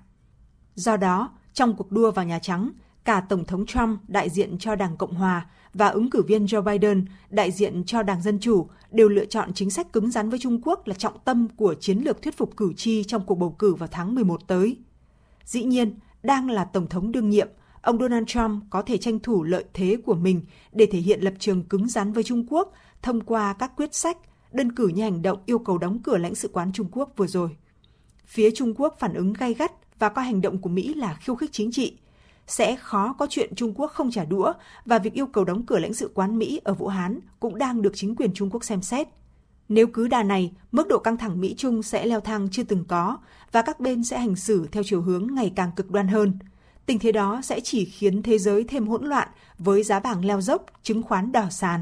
Do 0.74 0.96
đó, 0.96 1.30
trong 1.52 1.76
cuộc 1.76 1.92
đua 1.92 2.10
vào 2.10 2.24
Nhà 2.24 2.38
Trắng, 2.38 2.70
cả 3.04 3.20
Tổng 3.28 3.44
thống 3.44 3.66
Trump 3.66 4.00
đại 4.08 4.30
diện 4.30 4.58
cho 4.58 4.74
Đảng 4.74 4.96
Cộng 4.96 5.14
Hòa 5.14 5.46
và 5.74 5.88
ứng 5.88 6.10
cử 6.10 6.22
viên 6.22 6.44
Joe 6.44 6.62
Biden 6.62 7.04
đại 7.30 7.50
diện 7.50 7.84
cho 7.84 8.02
Đảng 8.02 8.22
Dân 8.22 8.38
Chủ 8.40 8.68
đều 8.90 9.08
lựa 9.08 9.24
chọn 9.24 9.52
chính 9.54 9.70
sách 9.70 9.92
cứng 9.92 10.10
rắn 10.10 10.30
với 10.30 10.38
Trung 10.38 10.60
Quốc 10.62 10.86
là 10.86 10.94
trọng 10.94 11.18
tâm 11.24 11.48
của 11.56 11.74
chiến 11.74 11.98
lược 11.98 12.22
thuyết 12.22 12.36
phục 12.36 12.56
cử 12.56 12.72
tri 12.76 13.04
trong 13.04 13.26
cuộc 13.26 13.34
bầu 13.34 13.56
cử 13.58 13.74
vào 13.74 13.88
tháng 13.92 14.14
11 14.14 14.46
tới. 14.46 14.76
Dĩ 15.44 15.62
nhiên, 15.62 15.98
đang 16.22 16.50
là 16.50 16.64
Tổng 16.64 16.86
thống 16.88 17.12
đương 17.12 17.30
nhiệm, 17.30 17.48
ông 17.82 17.98
Donald 17.98 18.26
Trump 18.26 18.64
có 18.70 18.82
thể 18.82 18.98
tranh 18.98 19.18
thủ 19.18 19.42
lợi 19.42 19.64
thế 19.74 19.96
của 20.06 20.14
mình 20.14 20.42
để 20.72 20.86
thể 20.86 20.98
hiện 20.98 21.20
lập 21.20 21.34
trường 21.38 21.62
cứng 21.62 21.88
rắn 21.88 22.12
với 22.12 22.22
Trung 22.22 22.46
Quốc 22.50 22.72
thông 23.02 23.20
qua 23.20 23.52
các 23.52 23.72
quyết 23.76 23.94
sách, 23.94 24.18
đơn 24.52 24.72
cử 24.72 24.88
như 24.88 25.02
hành 25.02 25.22
động 25.22 25.38
yêu 25.46 25.58
cầu 25.58 25.78
đóng 25.78 25.98
cửa 26.02 26.16
lãnh 26.16 26.34
sự 26.34 26.50
quán 26.52 26.72
Trung 26.72 26.88
Quốc 26.92 27.12
vừa 27.16 27.26
rồi. 27.26 27.56
Phía 28.26 28.50
Trung 28.50 28.74
Quốc 28.76 28.96
phản 28.98 29.14
ứng 29.14 29.32
gay 29.32 29.54
gắt 29.54 29.72
và 29.98 30.08
coi 30.08 30.24
hành 30.24 30.40
động 30.40 30.58
của 30.58 30.68
Mỹ 30.68 30.94
là 30.94 31.14
khiêu 31.14 31.34
khích 31.34 31.52
chính 31.52 31.72
trị, 31.72 31.96
sẽ 32.46 32.76
khó 32.76 33.12
có 33.12 33.26
chuyện 33.30 33.54
Trung 33.54 33.74
Quốc 33.76 33.90
không 33.92 34.10
trả 34.10 34.24
đũa 34.24 34.52
và 34.84 34.98
việc 34.98 35.14
yêu 35.14 35.26
cầu 35.26 35.44
đóng 35.44 35.66
cửa 35.66 35.78
lãnh 35.78 35.94
sự 35.94 36.10
quán 36.14 36.38
Mỹ 36.38 36.60
ở 36.64 36.74
Vũ 36.74 36.88
Hán 36.88 37.20
cũng 37.40 37.58
đang 37.58 37.82
được 37.82 37.92
chính 37.94 38.16
quyền 38.16 38.34
Trung 38.34 38.50
Quốc 38.50 38.64
xem 38.64 38.82
xét. 38.82 39.08
Nếu 39.68 39.86
cứ 39.86 40.08
đà 40.08 40.22
này, 40.22 40.52
mức 40.72 40.88
độ 40.88 40.98
căng 40.98 41.16
thẳng 41.16 41.40
Mỹ-Trung 41.40 41.82
sẽ 41.82 42.06
leo 42.06 42.20
thang 42.20 42.48
chưa 42.52 42.62
từng 42.62 42.84
có 42.84 43.18
và 43.52 43.62
các 43.62 43.80
bên 43.80 44.04
sẽ 44.04 44.18
hành 44.18 44.36
xử 44.36 44.68
theo 44.72 44.82
chiều 44.86 45.02
hướng 45.02 45.34
ngày 45.34 45.52
càng 45.56 45.70
cực 45.76 45.90
đoan 45.90 46.08
hơn. 46.08 46.38
Tình 46.86 46.98
thế 46.98 47.12
đó 47.12 47.40
sẽ 47.42 47.60
chỉ 47.60 47.84
khiến 47.84 48.22
thế 48.22 48.38
giới 48.38 48.64
thêm 48.64 48.86
hỗn 48.86 49.04
loạn 49.04 49.28
với 49.58 49.82
giá 49.82 50.00
vàng 50.00 50.24
leo 50.24 50.40
dốc, 50.40 50.66
chứng 50.82 51.02
khoán 51.02 51.32
đỏ 51.32 51.46
sàn. 51.50 51.80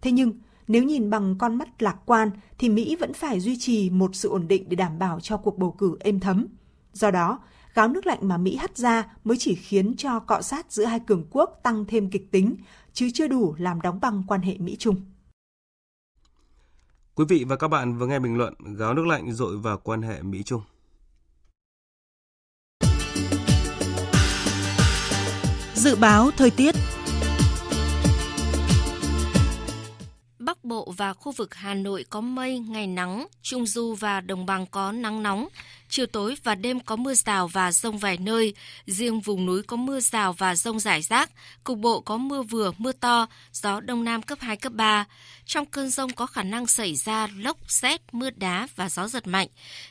Thế 0.00 0.12
nhưng, 0.12 0.32
nếu 0.68 0.84
nhìn 0.84 1.10
bằng 1.10 1.38
con 1.38 1.54
mắt 1.54 1.82
lạc 1.82 1.96
quan 2.06 2.30
thì 2.58 2.68
Mỹ 2.68 2.96
vẫn 3.00 3.12
phải 3.12 3.40
duy 3.40 3.56
trì 3.58 3.90
một 3.90 4.14
sự 4.14 4.28
ổn 4.28 4.48
định 4.48 4.68
để 4.68 4.76
đảm 4.76 4.98
bảo 4.98 5.20
cho 5.20 5.36
cuộc 5.36 5.58
bầu 5.58 5.74
cử 5.78 5.96
êm 6.00 6.20
thấm. 6.20 6.46
Do 6.92 7.10
đó, 7.10 7.38
gáo 7.74 7.88
nước 7.88 8.06
lạnh 8.06 8.18
mà 8.22 8.36
Mỹ 8.36 8.56
hắt 8.56 8.76
ra 8.76 9.16
mới 9.24 9.36
chỉ 9.40 9.54
khiến 9.54 9.94
cho 9.96 10.20
cọ 10.20 10.42
sát 10.42 10.72
giữa 10.72 10.84
hai 10.84 11.00
cường 11.00 11.24
quốc 11.30 11.60
tăng 11.62 11.84
thêm 11.84 12.10
kịch 12.10 12.30
tính, 12.30 12.56
chứ 12.92 13.10
chưa 13.14 13.28
đủ 13.28 13.54
làm 13.58 13.80
đóng 13.80 13.98
băng 14.00 14.22
quan 14.26 14.40
hệ 14.40 14.58
Mỹ-Trung. 14.58 14.96
Quý 17.14 17.24
vị 17.28 17.44
và 17.48 17.56
các 17.56 17.68
bạn 17.68 17.98
vừa 17.98 18.06
nghe 18.06 18.18
bình 18.18 18.36
luận 18.36 18.54
gáo 18.76 18.94
nước 18.94 19.06
lạnh 19.06 19.32
dội 19.32 19.58
vào 19.58 19.78
quan 19.78 20.02
hệ 20.02 20.22
Mỹ-Trung. 20.22 20.62
Dự 25.74 25.96
báo 25.96 26.30
thời 26.30 26.50
tiết 26.50 26.74
Bộ 30.72 30.92
và 30.96 31.12
khu 31.12 31.32
vực 31.32 31.54
Hà 31.54 31.74
Nội 31.74 32.04
có 32.10 32.20
mây, 32.20 32.58
ngày 32.58 32.86
nắng, 32.86 33.26
Trung 33.42 33.66
Du 33.66 33.94
và 33.94 34.20
Đồng 34.20 34.46
bằng 34.46 34.66
có 34.66 34.92
nắng 34.92 35.22
nóng. 35.22 35.48
Chiều 35.88 36.06
tối 36.06 36.36
và 36.42 36.54
đêm 36.54 36.80
có 36.80 36.96
mưa 36.96 37.14
rào 37.14 37.48
và 37.48 37.72
rông 37.72 37.98
vài 37.98 38.16
nơi. 38.16 38.54
Riêng 38.86 39.20
vùng 39.20 39.46
núi 39.46 39.62
có 39.62 39.76
mưa 39.76 40.00
rào 40.00 40.32
và 40.32 40.54
rông 40.54 40.80
rải 40.80 41.02
rác. 41.02 41.30
Cục 41.64 41.78
bộ 41.78 42.00
có 42.00 42.16
mưa 42.16 42.42
vừa, 42.42 42.72
mưa 42.78 42.92
to, 42.92 43.26
gió 43.52 43.80
Đông 43.80 44.04
Nam 44.04 44.22
cấp 44.22 44.38
2, 44.40 44.56
cấp 44.56 44.72
3. 44.72 45.04
Trong 45.46 45.66
cơn 45.66 45.90
rông 45.90 46.12
có 46.12 46.26
khả 46.26 46.42
năng 46.42 46.66
xảy 46.66 46.94
ra 46.94 47.28
lốc, 47.36 47.56
xét, 47.68 48.00
mưa 48.12 48.30
đá 48.30 48.68
và 48.76 48.88
gió 48.88 49.08
giật 49.08 49.26
mạnh. 49.26 49.48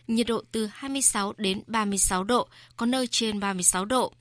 Nhiệt 0.07 0.27
độ 0.27 0.41
từ 0.51 0.69
26 0.73 1.33
đến 1.37 1.61
36 1.67 2.23
độ, 2.23 2.47
có 2.77 2.85
nơi 2.85 3.07
trên 3.07 3.39
36 3.39 3.85
độ. 3.85 4.13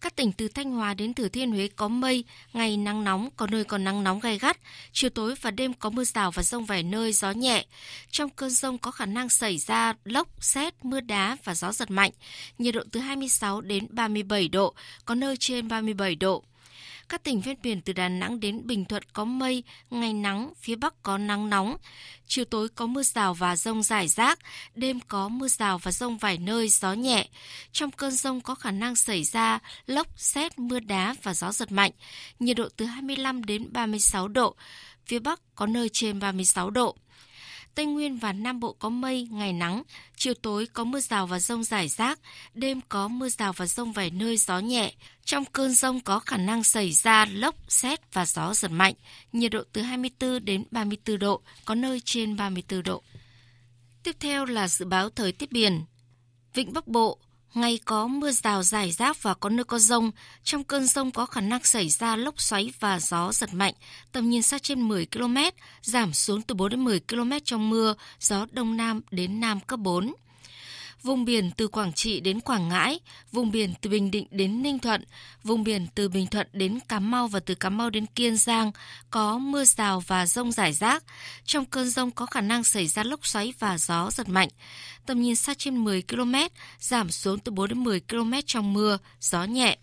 Các 0.00 0.16
tỉnh 0.16 0.32
từ 0.32 0.48
Thanh 0.48 0.70
Hóa 0.70 0.94
đến 0.94 1.14
Thừa 1.14 1.28
Thiên 1.28 1.50
Huế 1.50 1.68
có 1.76 1.88
mây, 1.88 2.24
ngày 2.52 2.76
nắng 2.76 3.04
nóng, 3.04 3.28
có 3.36 3.46
nơi 3.46 3.64
còn 3.64 3.84
nắng 3.84 4.04
nóng 4.04 4.20
gai 4.20 4.38
gắt. 4.38 4.58
Chiều 4.92 5.10
tối 5.10 5.34
và 5.40 5.50
đêm 5.50 5.74
có 5.74 5.90
mưa 5.90 6.04
rào 6.04 6.30
và 6.30 6.42
rông 6.42 6.64
vài 6.64 6.82
nơi, 6.82 7.12
gió 7.12 7.30
nhẹ. 7.30 7.64
Trong 8.10 8.30
cơn 8.30 8.50
rông 8.50 8.78
có 8.78 8.90
khả 8.90 9.06
năng 9.06 9.28
xảy 9.28 9.58
ra 9.58 9.94
lốc, 10.04 10.28
xét, 10.40 10.84
mưa 10.84 11.00
đá 11.00 11.36
và 11.44 11.54
gió 11.54 11.72
giật 11.72 11.90
mạnh. 11.90 12.12
Nhiệt 12.58 12.74
độ 12.74 12.80
từ 12.92 13.00
26 13.00 13.60
đến 13.60 13.86
37 13.90 14.48
độ, 14.48 14.74
có 15.04 15.14
nơi 15.14 15.36
trên 15.36 15.68
37 15.68 16.14
độ. 16.14 16.44
Các 17.08 17.24
tỉnh 17.24 17.40
ven 17.40 17.56
biển 17.62 17.80
từ 17.80 17.92
Đà 17.92 18.08
Nẵng 18.08 18.40
đến 18.40 18.66
Bình 18.66 18.84
Thuận 18.84 19.02
có 19.12 19.24
mây, 19.24 19.62
ngày 19.90 20.12
nắng, 20.12 20.52
phía 20.56 20.76
Bắc 20.76 21.02
có 21.02 21.18
nắng 21.18 21.50
nóng. 21.50 21.76
Chiều 22.26 22.44
tối 22.44 22.68
có 22.68 22.86
mưa 22.86 23.02
rào 23.02 23.34
và 23.34 23.56
rông 23.56 23.82
rải 23.82 24.08
rác, 24.08 24.38
đêm 24.74 25.00
có 25.00 25.28
mưa 25.28 25.48
rào 25.48 25.78
và 25.78 25.92
rông 25.92 26.18
vài 26.18 26.38
nơi, 26.38 26.68
gió 26.68 26.92
nhẹ. 26.92 27.28
Trong 27.72 27.90
cơn 27.90 28.10
rông 28.10 28.40
có 28.40 28.54
khả 28.54 28.70
năng 28.70 28.96
xảy 28.96 29.24
ra 29.24 29.58
lốc, 29.86 30.06
xét, 30.16 30.58
mưa 30.58 30.80
đá 30.80 31.14
và 31.22 31.34
gió 31.34 31.52
giật 31.52 31.72
mạnh. 31.72 31.92
Nhiệt 32.38 32.56
độ 32.56 32.68
từ 32.76 32.84
25 32.84 33.44
đến 33.44 33.72
36 33.72 34.28
độ, 34.28 34.54
phía 35.06 35.18
Bắc 35.18 35.40
có 35.54 35.66
nơi 35.66 35.88
trên 35.88 36.20
36 36.20 36.70
độ. 36.70 36.96
Tây 37.78 37.86
Nguyên 37.86 38.18
và 38.18 38.32
Nam 38.32 38.60
Bộ 38.60 38.72
có 38.72 38.88
mây, 38.88 39.28
ngày 39.30 39.52
nắng, 39.52 39.82
chiều 40.16 40.34
tối 40.34 40.66
có 40.72 40.84
mưa 40.84 41.00
rào 41.00 41.26
và 41.26 41.38
rông 41.38 41.64
rải 41.64 41.88
rác, 41.88 42.18
đêm 42.54 42.80
có 42.88 43.08
mưa 43.08 43.28
rào 43.28 43.52
và 43.52 43.66
rông 43.66 43.92
vài 43.92 44.10
nơi 44.10 44.36
gió 44.36 44.58
nhẹ. 44.58 44.92
Trong 45.24 45.44
cơn 45.44 45.74
rông 45.74 46.00
có 46.00 46.18
khả 46.18 46.36
năng 46.36 46.64
xảy 46.64 46.92
ra 46.92 47.26
lốc, 47.32 47.54
xét 47.68 48.14
và 48.14 48.26
gió 48.26 48.54
giật 48.54 48.70
mạnh, 48.70 48.94
nhiệt 49.32 49.52
độ 49.52 49.62
từ 49.72 49.82
24 49.82 50.44
đến 50.44 50.64
34 50.70 51.18
độ, 51.18 51.40
có 51.64 51.74
nơi 51.74 52.00
trên 52.04 52.36
34 52.36 52.82
độ. 52.82 53.02
Tiếp 54.02 54.16
theo 54.20 54.44
là 54.44 54.68
dự 54.68 54.84
báo 54.84 55.10
thời 55.10 55.32
tiết 55.32 55.52
biển. 55.52 55.84
Vịnh 56.54 56.72
Bắc 56.72 56.86
Bộ, 56.86 57.18
Ngày 57.54 57.80
có 57.84 58.06
mưa 58.06 58.30
rào 58.30 58.62
rải 58.62 58.92
rác 58.92 59.22
và 59.22 59.34
có 59.34 59.48
nơi 59.48 59.64
có 59.64 59.78
rông. 59.78 60.10
Trong 60.44 60.64
cơn 60.64 60.86
rông 60.86 61.10
có 61.10 61.26
khả 61.26 61.40
năng 61.40 61.64
xảy 61.64 61.88
ra 61.88 62.16
lốc 62.16 62.40
xoáy 62.40 62.72
và 62.80 63.00
gió 63.00 63.32
giật 63.32 63.54
mạnh. 63.54 63.74
Tầm 64.12 64.30
nhìn 64.30 64.42
xa 64.42 64.58
trên 64.58 64.88
10 64.88 65.06
km, 65.06 65.36
giảm 65.82 66.12
xuống 66.12 66.42
từ 66.42 66.54
4 66.54 66.70
đến 66.70 66.84
10 66.84 67.00
km 67.00 67.32
trong 67.44 67.70
mưa, 67.70 67.94
gió 68.20 68.46
đông 68.50 68.76
nam 68.76 69.00
đến 69.10 69.40
nam 69.40 69.60
cấp 69.60 69.80
4 69.80 70.12
vùng 71.02 71.24
biển 71.24 71.50
từ 71.56 71.68
Quảng 71.68 71.92
Trị 71.92 72.20
đến 72.20 72.40
Quảng 72.40 72.68
Ngãi, 72.68 73.00
vùng 73.32 73.50
biển 73.50 73.74
từ 73.80 73.90
Bình 73.90 74.10
Định 74.10 74.26
đến 74.30 74.62
Ninh 74.62 74.78
Thuận, 74.78 75.04
vùng 75.44 75.64
biển 75.64 75.86
từ 75.94 76.08
Bình 76.08 76.26
Thuận 76.26 76.46
đến 76.52 76.78
Cà 76.88 76.98
Mau 76.98 77.28
và 77.28 77.40
từ 77.40 77.54
Cà 77.54 77.68
Mau 77.68 77.90
đến 77.90 78.06
Kiên 78.06 78.36
Giang 78.36 78.72
có 79.10 79.38
mưa 79.38 79.64
rào 79.64 80.00
và 80.00 80.26
rông 80.26 80.52
rải 80.52 80.72
rác. 80.72 81.04
Trong 81.44 81.64
cơn 81.64 81.90
rông 81.90 82.10
có 82.10 82.26
khả 82.26 82.40
năng 82.40 82.64
xảy 82.64 82.86
ra 82.86 83.04
lốc 83.04 83.26
xoáy 83.26 83.52
và 83.58 83.78
gió 83.78 84.10
giật 84.10 84.28
mạnh. 84.28 84.48
Tầm 85.06 85.22
nhìn 85.22 85.36
xa 85.36 85.54
trên 85.58 85.84
10 85.84 86.02
km, 86.02 86.34
giảm 86.80 87.10
xuống 87.10 87.38
từ 87.38 87.52
4 87.52 87.68
đến 87.68 87.84
10 87.84 88.00
km 88.00 88.32
trong 88.46 88.72
mưa, 88.72 88.98
gió 89.20 89.44
nhẹ 89.44 89.78